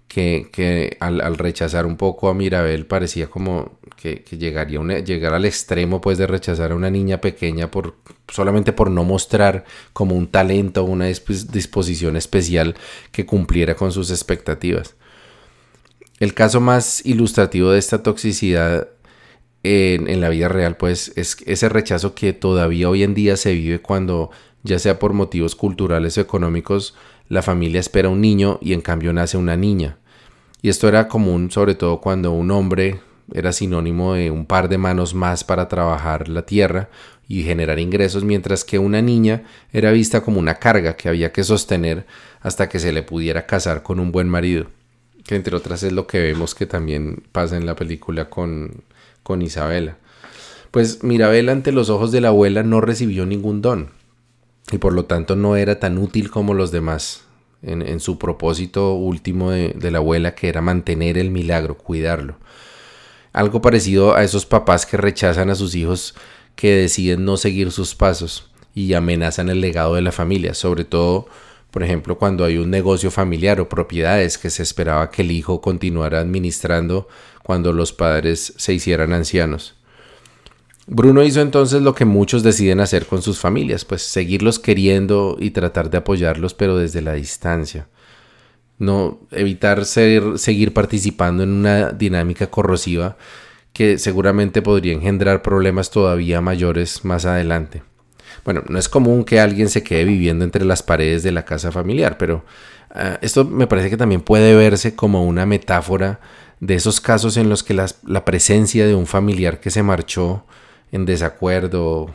que, 0.08 0.98
al, 1.00 1.38
rechazar 1.38 1.86
un 1.86 1.96
poco 1.96 2.30
a 2.30 2.34
Mirabel 2.34 2.86
parecía 2.86 3.28
como 3.28 3.78
que, 3.96 4.24
llegaría 4.38 4.80
a 4.80 5.00
llegar 5.00 5.34
al 5.34 5.46
extremo 5.46 6.02
pues 6.02 6.18
de 6.18 6.26
rechazar 6.26 6.72
a 6.72 6.76
una 6.76 6.90
niña 6.90 7.22
pequeña 7.22 7.70
por 7.70 7.96
solamente 8.28 8.74
por 8.74 8.90
no 8.90 9.04
mostrar 9.04 9.66
como 9.94 10.16
un 10.16 10.28
talento 10.28 10.84
o 10.84 10.86
una 10.86 11.06
disposición 11.06 12.16
especial 12.16 12.76
que 13.12 13.26
cumpliera 13.26 13.76
con 13.76 13.92
sus 13.92 14.10
expectativas. 14.10 14.96
El 16.20 16.34
caso 16.34 16.62
más 16.62 17.06
ilustrativo 17.06 17.72
de 17.72 17.80
esta 17.80 18.02
toxicidad 18.02 18.88
en, 19.68 20.22
la 20.22 20.30
vida 20.30 20.48
real, 20.48 20.78
pues 20.78 21.12
es 21.16 21.38
ese 21.46 21.70
rechazo 21.70 22.16
que 22.16 22.34
todavía 22.34 22.90
hoy 22.90 23.04
en 23.04 23.14
día 23.14 23.38
se 23.38 23.54
vive 23.54 23.80
cuando, 23.80 24.32
ya 24.64 24.80
sea 24.80 25.00
por 25.00 25.14
motivos 25.14 25.56
culturales 25.56 26.18
o 26.18 26.22
económicos, 26.22 26.96
la 27.28 27.42
familia 27.42 27.80
espera 27.80 28.10
un 28.10 28.22
niño 28.22 28.60
y 28.62 28.74
en 28.74 28.82
cambio 28.82 29.14
nace 29.14 29.38
una 29.38 29.58
niña. 29.58 29.98
Y 30.62 30.70
esto 30.70 30.88
era 30.88 31.08
común 31.08 31.52
sobre 31.52 31.76
todo 31.76 32.00
cuando 32.00 32.32
un 32.32 32.52
hombre 32.52 33.02
era 33.34 33.52
sinónimo 33.52 34.14
de 34.14 34.32
un 34.32 34.46
par 34.46 34.70
de 34.70 34.78
manos 34.78 35.14
más 35.14 35.44
para 35.44 35.68
trabajar 35.68 36.30
la 36.30 36.46
tierra 36.46 36.90
y 37.28 37.44
generar 37.44 37.78
ingresos, 37.80 38.24
mientras 38.24 38.64
que 38.64 38.80
una 38.80 39.02
niña 39.02 39.44
era 39.74 39.92
vista 39.92 40.22
como 40.22 40.40
una 40.40 40.56
carga 40.56 40.96
que 40.96 41.10
había 41.10 41.34
que 41.34 41.44
sostener 41.44 42.06
hasta 42.42 42.70
que 42.70 42.80
se 42.80 42.94
le 42.94 43.04
pudiera 43.04 43.46
casar 43.46 43.84
con 43.84 44.00
un 44.00 44.14
buen 44.14 44.30
marido. 44.30 44.68
Que 45.26 45.36
entre 45.36 45.58
otras 45.58 45.84
es 45.84 45.92
lo 45.92 46.08
que 46.08 46.20
vemos 46.20 46.56
que 46.56 46.66
también 46.66 47.24
pasa 47.34 47.58
en 47.58 47.66
la 47.66 47.76
película 47.76 48.30
con, 48.30 48.86
con 49.28 49.42
Isabela. 49.42 49.98
Pues 50.72 51.04
Mirabel 51.04 51.50
ante 51.50 51.74
los 51.74 51.90
ojos 51.90 52.14
de 52.14 52.22
la 52.22 52.30
abuela 52.30 52.64
no 52.64 52.80
recibió 52.80 53.26
ningún 53.26 53.62
don 53.62 53.90
y 54.72 54.78
por 54.78 54.94
lo 54.94 55.04
tanto 55.04 55.36
no 55.36 55.58
era 55.58 55.82
tan 55.82 55.98
útil 55.98 56.32
como 56.32 56.54
los 56.54 56.72
demás 56.72 57.26
en, 57.62 58.00
su 58.00 58.18
propósito 58.18 58.94
último 58.94 59.52
de, 59.52 59.74
de, 59.76 59.92
la 59.92 59.98
abuela 59.98 60.34
que 60.34 60.48
era 60.48 60.62
mantener 60.62 61.18
el 61.18 61.30
milagro, 61.30 61.78
cuidarlo. 61.78 62.38
Algo 63.34 63.62
parecido 63.62 64.16
a 64.16 64.24
esos 64.24 64.46
papás 64.46 64.86
que 64.86 64.96
rechazan 64.96 65.50
a 65.50 65.56
sus 65.56 65.76
hijos 65.76 66.16
que 66.56 66.76
deciden 66.76 67.26
no 67.26 67.36
seguir 67.36 67.72
sus 67.72 67.96
pasos 67.96 68.50
y 68.74 68.94
amenazan 68.94 69.50
el 69.50 69.60
legado 69.60 69.96
de 69.96 70.04
la 70.04 70.14
familia, 70.14 70.54
sobre 70.54 70.86
todo 70.86 71.28
por 71.72 71.84
ejemplo, 71.84 72.18
cuando 72.18 72.46
hay 72.46 72.58
un 72.58 72.72
negocio 72.72 73.12
familiar 73.12 73.60
o 73.60 73.70
propiedades 73.70 74.38
que 74.38 74.50
se 74.50 74.64
esperaba 74.64 75.12
que 75.12 75.22
el 75.22 75.32
hijo 75.32 75.62
continuara 75.62 76.20
administrando 76.20 77.08
cuando 77.48 77.72
los 77.72 77.94
padres 77.94 78.54
se 78.58 78.74
hicieran 78.74 79.14
ancianos. 79.14 79.74
Bruno 80.86 81.24
hizo 81.24 81.40
entonces 81.40 81.82
lo 81.82 81.96
que 81.96 82.04
muchos 82.04 82.44
deciden 82.44 82.82
hacer 82.82 83.06
con 83.06 83.22
sus 83.22 83.40
familias, 83.40 83.86
pues 83.86 84.02
seguirlos 84.02 84.60
queriendo 84.60 85.38
y 85.40 85.52
tratar 85.52 85.90
de 85.90 86.00
apoyarlos, 86.00 86.54
pero 86.54 86.78
desde 86.78 87.02
la 87.02 87.14
distancia. 87.14 87.88
No 88.80 89.22
evitar 89.32 89.86
seguir 89.86 90.74
participando 90.74 91.44
en 91.44 91.52
una 91.52 91.92
dinámica 91.94 92.48
corrosiva 92.48 93.16
que 93.72 93.98
seguramente 93.98 94.62
podría 94.62 94.92
engendrar 94.92 95.42
problemas 95.42 95.90
todavía 95.90 96.42
mayores 96.42 97.06
más 97.06 97.26
adelante. 97.26 97.82
Bueno, 98.44 98.62
no 98.68 98.78
es 98.78 98.90
común 98.90 99.24
que 99.24 99.40
alguien 99.40 99.70
se 99.70 99.84
quede 99.84 100.04
viviendo 100.04 100.44
entre 100.44 100.66
las 100.66 100.84
paredes 100.84 101.24
de 101.24 101.32
la 101.32 101.46
casa 101.46 101.72
familiar, 101.72 102.18
pero 102.18 102.44
ah, 102.92 103.18
esto 103.22 103.46
me 103.46 103.68
parece 103.68 103.90
que 103.90 103.96
también 103.96 104.20
puede 104.20 104.54
verse 104.54 104.98
como 104.98 105.24
una 105.24 105.46
metáfora 105.46 106.20
de 106.60 106.76
esos 106.76 107.02
casos 107.02 107.38
en 107.38 107.50
los 107.50 107.64
que 107.64 107.74
la 107.74 108.26
presencia 108.26 108.88
de 108.88 108.96
un 108.96 109.06
familiar 109.06 109.60
que 109.60 109.70
se 109.70 109.84
marchó 109.84 110.44
en 110.92 111.06
desacuerdo 111.06 112.10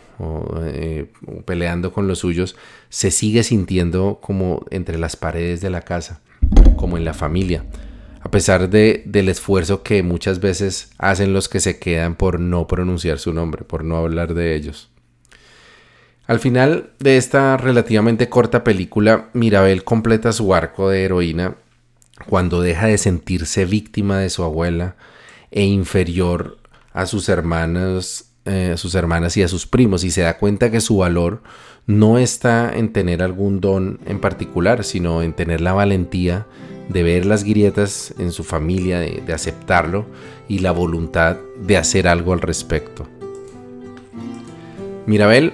eh, 0.63 1.07
o, 1.27 1.43
peleando 1.43 1.93
con 1.93 2.09
los 2.09 2.21
suyos, 2.21 2.57
se 2.89 3.11
sigue 3.11 3.43
sintiendo 3.43 4.19
como 4.23 4.65
entre 4.71 4.99
las 4.99 5.17
paredes 5.17 5.61
de 5.61 5.71
la 5.71 5.83
casa, 5.83 6.21
como 6.77 6.97
en 6.97 7.05
la 7.05 7.15
familia, 7.15 7.65
a 8.21 8.31
pesar 8.31 8.71
de, 8.71 9.03
del 9.07 9.29
esfuerzo 9.29 9.83
que 9.83 10.03
muchas 10.03 10.41
veces 10.41 10.91
hacen 10.99 11.33
los 11.33 11.49
que 11.49 11.61
se 11.61 11.79
quedan 11.79 12.15
por 12.15 12.41
no 12.41 12.67
pronunciar 12.67 13.19
su 13.19 13.33
nombre, 13.33 13.65
por 13.65 13.85
no 13.85 13.97
hablar 13.97 14.35
de 14.35 14.55
ellos. 14.55 14.89
Al 16.27 16.39
final 16.39 16.91
de 17.01 17.17
esta 17.17 17.57
relativamente 17.57 18.29
corta 18.29 18.63
película, 18.65 19.29
Mirabel 19.33 19.85
completa 19.85 20.33
su 20.33 20.55
arco 20.55 20.89
de 20.89 21.05
heroína 21.05 21.57
cuando 22.29 22.61
deja 22.61 22.87
de 22.87 22.99
sentirse 22.99 23.65
víctima 23.65 24.19
de 24.19 24.31
su 24.31 24.43
abuela 24.43 24.97
e 25.51 25.65
inferior 25.65 26.59
a 26.93 27.07
sus 27.07 27.29
hermanos 27.29 28.27
eh, 28.45 28.73
a 28.75 28.77
sus 28.77 28.97
hermanas 28.97 29.37
y 29.37 29.43
a 29.45 29.49
sus 29.49 29.69
primos 29.69 30.03
y 30.03 30.11
se 30.11 30.23
da 30.23 30.37
cuenta 30.37 30.73
que 30.73 30.81
su 30.81 30.97
valor 30.97 31.45
no 31.87 32.19
está 32.19 32.77
en 32.77 32.93
tener 32.93 33.23
algún 33.23 33.61
don 33.61 34.01
en 34.05 34.19
particular, 34.19 34.83
sino 34.83 35.23
en 35.23 35.33
tener 35.33 35.61
la 35.61 35.75
valentía 35.75 36.47
de 36.89 37.05
ver 37.05 37.25
las 37.25 37.45
grietas 37.45 38.13
en 38.19 38.33
su 38.33 38.43
familia, 38.43 38.99
de, 38.99 39.23
de 39.25 39.33
aceptarlo 39.33 40.07
y 40.49 40.59
la 40.59 40.73
voluntad 40.73 41.37
de 41.65 41.77
hacer 41.77 42.09
algo 42.09 42.33
al 42.33 42.41
respecto. 42.41 43.07
Mirabel 45.07 45.53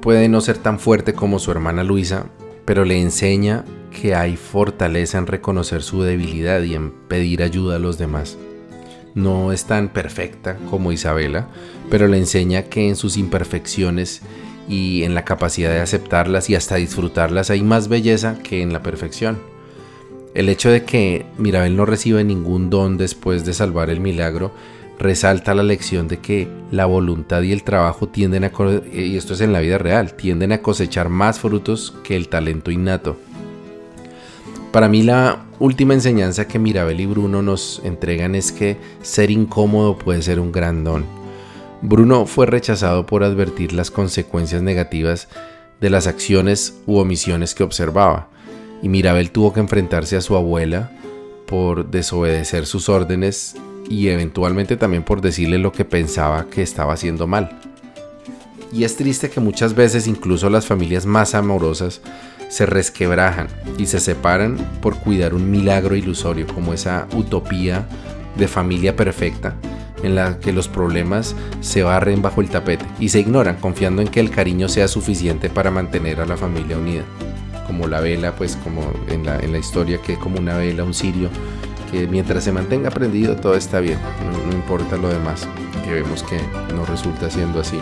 puede 0.00 0.30
no 0.30 0.40
ser 0.40 0.56
tan 0.56 0.78
fuerte 0.78 1.12
como 1.12 1.38
su 1.38 1.50
hermana 1.50 1.84
Luisa, 1.84 2.24
pero 2.64 2.86
le 2.86 2.98
enseña 2.98 3.66
que 3.94 4.14
hay 4.14 4.36
fortaleza 4.36 5.16
en 5.16 5.26
reconocer 5.26 5.82
su 5.82 6.02
debilidad 6.02 6.62
y 6.62 6.74
en 6.74 6.90
pedir 6.90 7.42
ayuda 7.42 7.76
a 7.76 7.78
los 7.78 7.96
demás 7.96 8.36
no 9.14 9.52
es 9.52 9.64
tan 9.64 9.88
perfecta 9.88 10.56
como 10.70 10.92
Isabela, 10.92 11.48
pero 11.90 12.08
le 12.08 12.18
enseña 12.18 12.64
que 12.64 12.88
en 12.88 12.96
sus 12.96 13.16
imperfecciones 13.16 14.22
y 14.68 15.04
en 15.04 15.14
la 15.14 15.24
capacidad 15.24 15.70
de 15.70 15.80
aceptarlas 15.80 16.50
y 16.50 16.54
hasta 16.54 16.76
disfrutarlas 16.76 17.50
hay 17.50 17.62
más 17.62 17.88
belleza 17.88 18.38
que 18.42 18.62
en 18.62 18.72
la 18.72 18.82
perfección. 18.82 19.38
El 20.34 20.48
hecho 20.48 20.68
de 20.68 20.84
que 20.84 21.26
Mirabel 21.38 21.76
no 21.76 21.86
recibe 21.86 22.24
ningún 22.24 22.70
don 22.70 22.96
después 22.96 23.44
de 23.44 23.54
salvar 23.54 23.88
el 23.88 24.00
milagro 24.00 24.52
resalta 24.98 25.54
la 25.54 25.62
lección 25.62 26.08
de 26.08 26.18
que 26.18 26.48
la 26.70 26.86
voluntad 26.86 27.42
y 27.42 27.52
el 27.52 27.62
trabajo 27.62 28.08
tienden 28.08 28.44
a, 28.44 28.52
y 28.92 29.16
esto 29.16 29.34
es 29.34 29.40
en 29.40 29.52
la 29.52 29.60
vida 29.60 29.78
real, 29.78 30.14
tienden 30.14 30.52
a 30.52 30.62
cosechar 30.62 31.08
más 31.08 31.38
frutos 31.38 31.94
que 32.02 32.16
el 32.16 32.28
talento 32.28 32.70
innato. 32.70 33.16
Para 34.74 34.88
mí 34.88 35.04
la 35.04 35.46
última 35.60 35.94
enseñanza 35.94 36.48
que 36.48 36.58
Mirabel 36.58 36.98
y 36.98 37.06
Bruno 37.06 37.42
nos 37.42 37.80
entregan 37.84 38.34
es 38.34 38.50
que 38.50 38.76
ser 39.02 39.30
incómodo 39.30 39.96
puede 39.96 40.20
ser 40.20 40.40
un 40.40 40.50
gran 40.50 40.82
don. 40.82 41.04
Bruno 41.80 42.26
fue 42.26 42.46
rechazado 42.46 43.06
por 43.06 43.22
advertir 43.22 43.72
las 43.72 43.92
consecuencias 43.92 44.62
negativas 44.62 45.28
de 45.80 45.90
las 45.90 46.08
acciones 46.08 46.80
u 46.86 46.96
omisiones 46.96 47.54
que 47.54 47.62
observaba, 47.62 48.30
y 48.82 48.88
Mirabel 48.88 49.30
tuvo 49.30 49.52
que 49.52 49.60
enfrentarse 49.60 50.16
a 50.16 50.20
su 50.20 50.34
abuela 50.34 50.90
por 51.46 51.88
desobedecer 51.88 52.66
sus 52.66 52.88
órdenes 52.88 53.54
y 53.88 54.08
eventualmente 54.08 54.76
también 54.76 55.04
por 55.04 55.20
decirle 55.20 55.58
lo 55.58 55.70
que 55.70 55.84
pensaba 55.84 56.46
que 56.50 56.62
estaba 56.62 56.94
haciendo 56.94 57.28
mal. 57.28 57.60
Y 58.72 58.82
es 58.82 58.96
triste 58.96 59.30
que 59.30 59.38
muchas 59.38 59.76
veces 59.76 60.08
incluso 60.08 60.50
las 60.50 60.66
familias 60.66 61.06
más 61.06 61.36
amorosas 61.36 62.00
se 62.48 62.66
resquebrajan 62.66 63.48
y 63.78 63.86
se 63.86 64.00
separan 64.00 64.56
por 64.80 64.96
cuidar 64.96 65.34
un 65.34 65.50
milagro 65.50 65.96
ilusorio 65.96 66.46
como 66.46 66.72
esa 66.72 67.06
utopía 67.14 67.86
de 68.36 68.48
familia 68.48 68.96
perfecta 68.96 69.54
en 70.02 70.14
la 70.14 70.38
que 70.38 70.52
los 70.52 70.68
problemas 70.68 71.34
se 71.60 71.82
barren 71.82 72.22
bajo 72.22 72.40
el 72.40 72.50
tapete 72.50 72.84
y 73.00 73.08
se 73.08 73.20
ignoran 73.20 73.56
confiando 73.56 74.02
en 74.02 74.08
que 74.08 74.20
el 74.20 74.30
cariño 74.30 74.68
sea 74.68 74.86
suficiente 74.86 75.48
para 75.48 75.70
mantener 75.70 76.20
a 76.20 76.26
la 76.26 76.36
familia 76.36 76.76
unida. 76.76 77.02
Como 77.66 77.88
la 77.88 78.00
vela, 78.00 78.36
pues 78.36 78.56
como 78.56 78.82
en 79.08 79.24
la, 79.24 79.40
en 79.40 79.52
la 79.52 79.58
historia 79.58 80.00
que 80.02 80.12
es 80.12 80.18
como 80.18 80.38
una 80.38 80.56
vela, 80.56 80.84
un 80.84 80.92
cirio, 80.92 81.30
que 81.90 82.06
mientras 82.06 82.44
se 82.44 82.52
mantenga 82.52 82.90
prendido 82.90 83.36
todo 83.36 83.54
está 83.54 83.80
bien, 83.80 83.98
no, 84.30 84.46
no 84.46 84.52
importa 84.52 84.96
lo 84.96 85.08
demás, 85.08 85.48
que 85.84 85.94
vemos 85.94 86.22
que 86.22 86.38
no 86.74 86.84
resulta 86.84 87.30
siendo 87.30 87.60
así. 87.60 87.78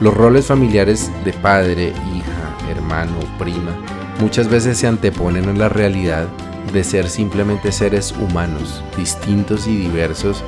Los 0.00 0.14
roles 0.14 0.46
familiares 0.46 1.10
de 1.26 1.34
padre, 1.34 1.88
hija, 1.88 2.39
hermano, 2.70 3.18
prima, 3.38 3.76
muchas 4.20 4.48
veces 4.48 4.78
se 4.78 4.86
anteponen 4.86 5.48
a 5.48 5.52
la 5.52 5.68
realidad 5.68 6.28
de 6.72 6.84
ser 6.84 7.08
simplemente 7.08 7.72
seres 7.72 8.12
humanos, 8.12 8.82
distintos 8.96 9.66
y 9.66 9.76
diversos, 9.76 10.44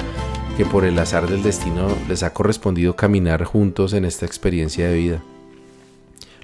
que 0.56 0.64
por 0.64 0.84
el 0.84 0.98
azar 0.98 1.28
del 1.28 1.42
destino 1.42 1.88
les 2.08 2.22
ha 2.22 2.32
correspondido 2.32 2.94
caminar 2.94 3.44
juntos 3.44 3.92
en 3.92 4.04
esta 4.04 4.26
experiencia 4.26 4.88
de 4.88 4.96
vida. 4.96 5.22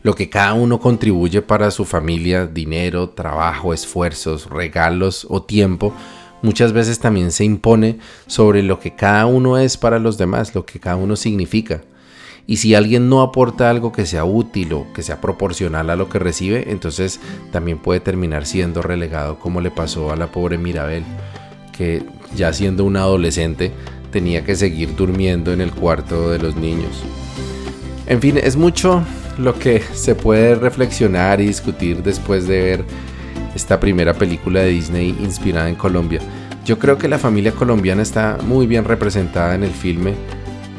Lo 0.03 0.15
que 0.15 0.31
cada 0.31 0.55
uno 0.55 0.81
contribuye 0.81 1.43
para 1.43 1.71
su 1.71 1.85
familia, 1.85 2.47
dinero, 2.47 3.11
trabajo, 3.11 3.75
esfuerzos, 3.75 4.49
regalos 4.49 5.27
o 5.29 5.43
tiempo, 5.43 5.93
muchas 6.43 6.73
veces 6.73 6.99
también 6.99 7.33
se 7.33 7.45
impone 7.45 7.99
sobre 8.27 8.63
lo 8.63 8.79
que 8.79 8.95
cada 8.95 9.27
uno 9.27 9.59
es 9.59 9.77
para 9.77 9.99
los 9.99 10.17
demás, 10.17 10.55
lo 10.55 10.65
que 10.65 10.79
cada 10.79 10.97
uno 10.97 11.17
significa. 11.17 11.83
Y 12.51 12.57
si 12.57 12.75
alguien 12.75 13.11
no 13.11 13.21
aporta 13.21 13.69
algo 13.69 13.93
que 13.93 14.07
sea 14.07 14.25
útil 14.25 14.73
o 14.73 14.87
que 14.95 15.03
sea 15.03 15.21
proporcional 15.21 15.91
a 15.91 15.97
lo 15.97 16.09
que 16.09 16.19
recibe, 16.19 16.73
entonces 16.73 17.21
también 17.53 17.77
puede 17.77 18.01
terminar 18.01 18.47
siendo 18.47 18.81
relegado 18.81 19.39
como 19.39 19.61
le 19.61 19.71
pasó 19.71 20.13
a 20.13 20.17
la 20.17 20.33
pobre 20.33 20.57
Mirabel, 20.57 21.05
que 21.77 22.07
ya 22.35 22.55
siendo 22.55 22.87
una 22.87 23.01
adolescente 23.01 23.71
tenía 24.11 24.45
que 24.45 24.57
seguir 24.57 24.97
durmiendo 24.97 25.53
en 25.53 25.61
el 25.61 25.73
cuarto 25.73 26.31
de 26.31 26.39
los 26.39 26.57
niños. 26.57 27.05
En 28.07 28.19
fin, 28.19 28.39
es 28.43 28.57
mucho 28.57 29.03
lo 29.37 29.59
que 29.59 29.83
se 29.93 30.15
puede 30.15 30.55
reflexionar 30.55 31.43
y 31.43 31.49
discutir 31.49 32.03
después 32.03 32.49
de 32.49 32.63
ver 32.63 32.85
esta 33.55 33.79
primera 33.79 34.15
película 34.15 34.61
de 34.61 34.71
Disney 34.71 35.15
inspirada 35.21 35.69
en 35.69 35.75
Colombia. 35.75 36.21
Yo 36.65 36.79
creo 36.79 36.97
que 36.97 37.09
la 37.09 37.19
familia 37.19 37.53
colombiana 37.53 38.01
está 38.01 38.39
muy 38.43 38.67
bien 38.67 38.87
representada 38.87 39.55
en 39.55 39.65
el 39.65 39.73
filme 39.73 40.15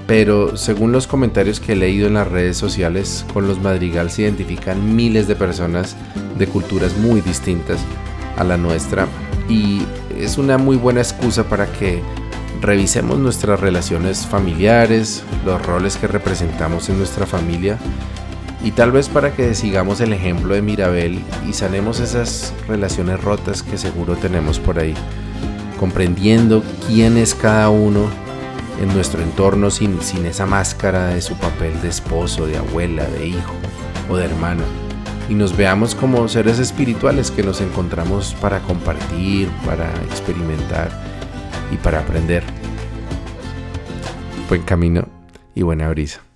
pero 0.10 0.58
según 0.58 0.92
los 0.92 1.06
comentarios 1.06 1.60
que 1.60 1.74
he 1.74 1.76
leído 1.76 2.08
en 2.08 2.16
las 2.16 2.28
redes 2.28 2.58
sociales, 2.58 3.24
con 3.32 3.48
los 3.48 3.62
Madrigal 3.62 4.10
se 4.10 4.24
identifican 4.24 4.96
miles 4.96 5.28
de 5.28 5.36
personas 5.36 5.96
de 6.36 6.48
culturas 6.48 6.98
muy 6.98 7.22
distintas 7.22 7.80
a 8.36 8.44
la 8.44 8.58
nuestra. 8.58 9.08
Y 9.48 9.84
es 10.18 10.40
una 10.40 10.58
muy 10.58 10.78
buena 10.78 11.02
excusa 11.02 11.44
para 11.44 11.72
que 11.72 12.02
revisemos 12.60 13.20
nuestras 13.20 13.60
relaciones 13.60 14.26
familiares, 14.26 15.22
los 15.46 15.64
roles 15.64 15.96
que 15.98 16.08
representamos 16.08 16.90
en 16.90 16.98
nuestra 16.98 17.28
familia 17.28 17.78
y 18.64 18.72
tal 18.72 18.92
vez 18.92 19.10
para 19.10 19.36
que 19.36 19.54
sigamos 19.54 20.02
el 20.02 20.12
ejemplo 20.12 20.56
de 20.56 20.64
Mirabel 20.64 21.20
y 21.48 21.54
sanemos 21.54 22.00
esas 22.00 22.52
relaciones 22.68 23.24
rotas 23.24 23.62
que 23.62 23.78
seguro 23.78 24.16
tenemos 24.16 24.58
por 24.58 24.80
ahí, 24.80 24.96
comprendiendo 25.80 26.64
quién 26.88 27.16
es 27.16 27.36
cada 27.36 27.70
uno 27.70 28.10
en 28.80 28.94
nuestro 28.94 29.22
entorno 29.22 29.70
sin, 29.70 30.02
sin 30.02 30.26
esa 30.26 30.46
máscara 30.46 31.08
de 31.08 31.22
su 31.22 31.36
papel 31.36 31.82
de 31.82 31.90
esposo, 31.90 32.48
de 32.48 32.58
abuela, 32.58 33.06
de 33.06 33.28
hijo 33.28 33.54
o 34.10 34.18
de 34.18 34.26
hermano. 34.26 34.64
Y 35.28 35.36
nos 35.36 35.56
veamos 35.56 35.94
como 35.94 36.28
seres 36.28 36.58
espirituales 36.60 37.30
que 37.30 37.44
nos 37.44 37.62
encontramos 37.62 38.36
para 38.42 38.62
compartir, 38.62 39.48
para 39.66 39.94
experimentar 40.04 40.90
y 41.72 41.78
para 41.78 42.00
aprender. 42.00 42.44
Buen 44.48 44.64
camino 44.64 45.08
y 45.54 45.62
buena 45.62 45.90
brisa. 45.90 46.29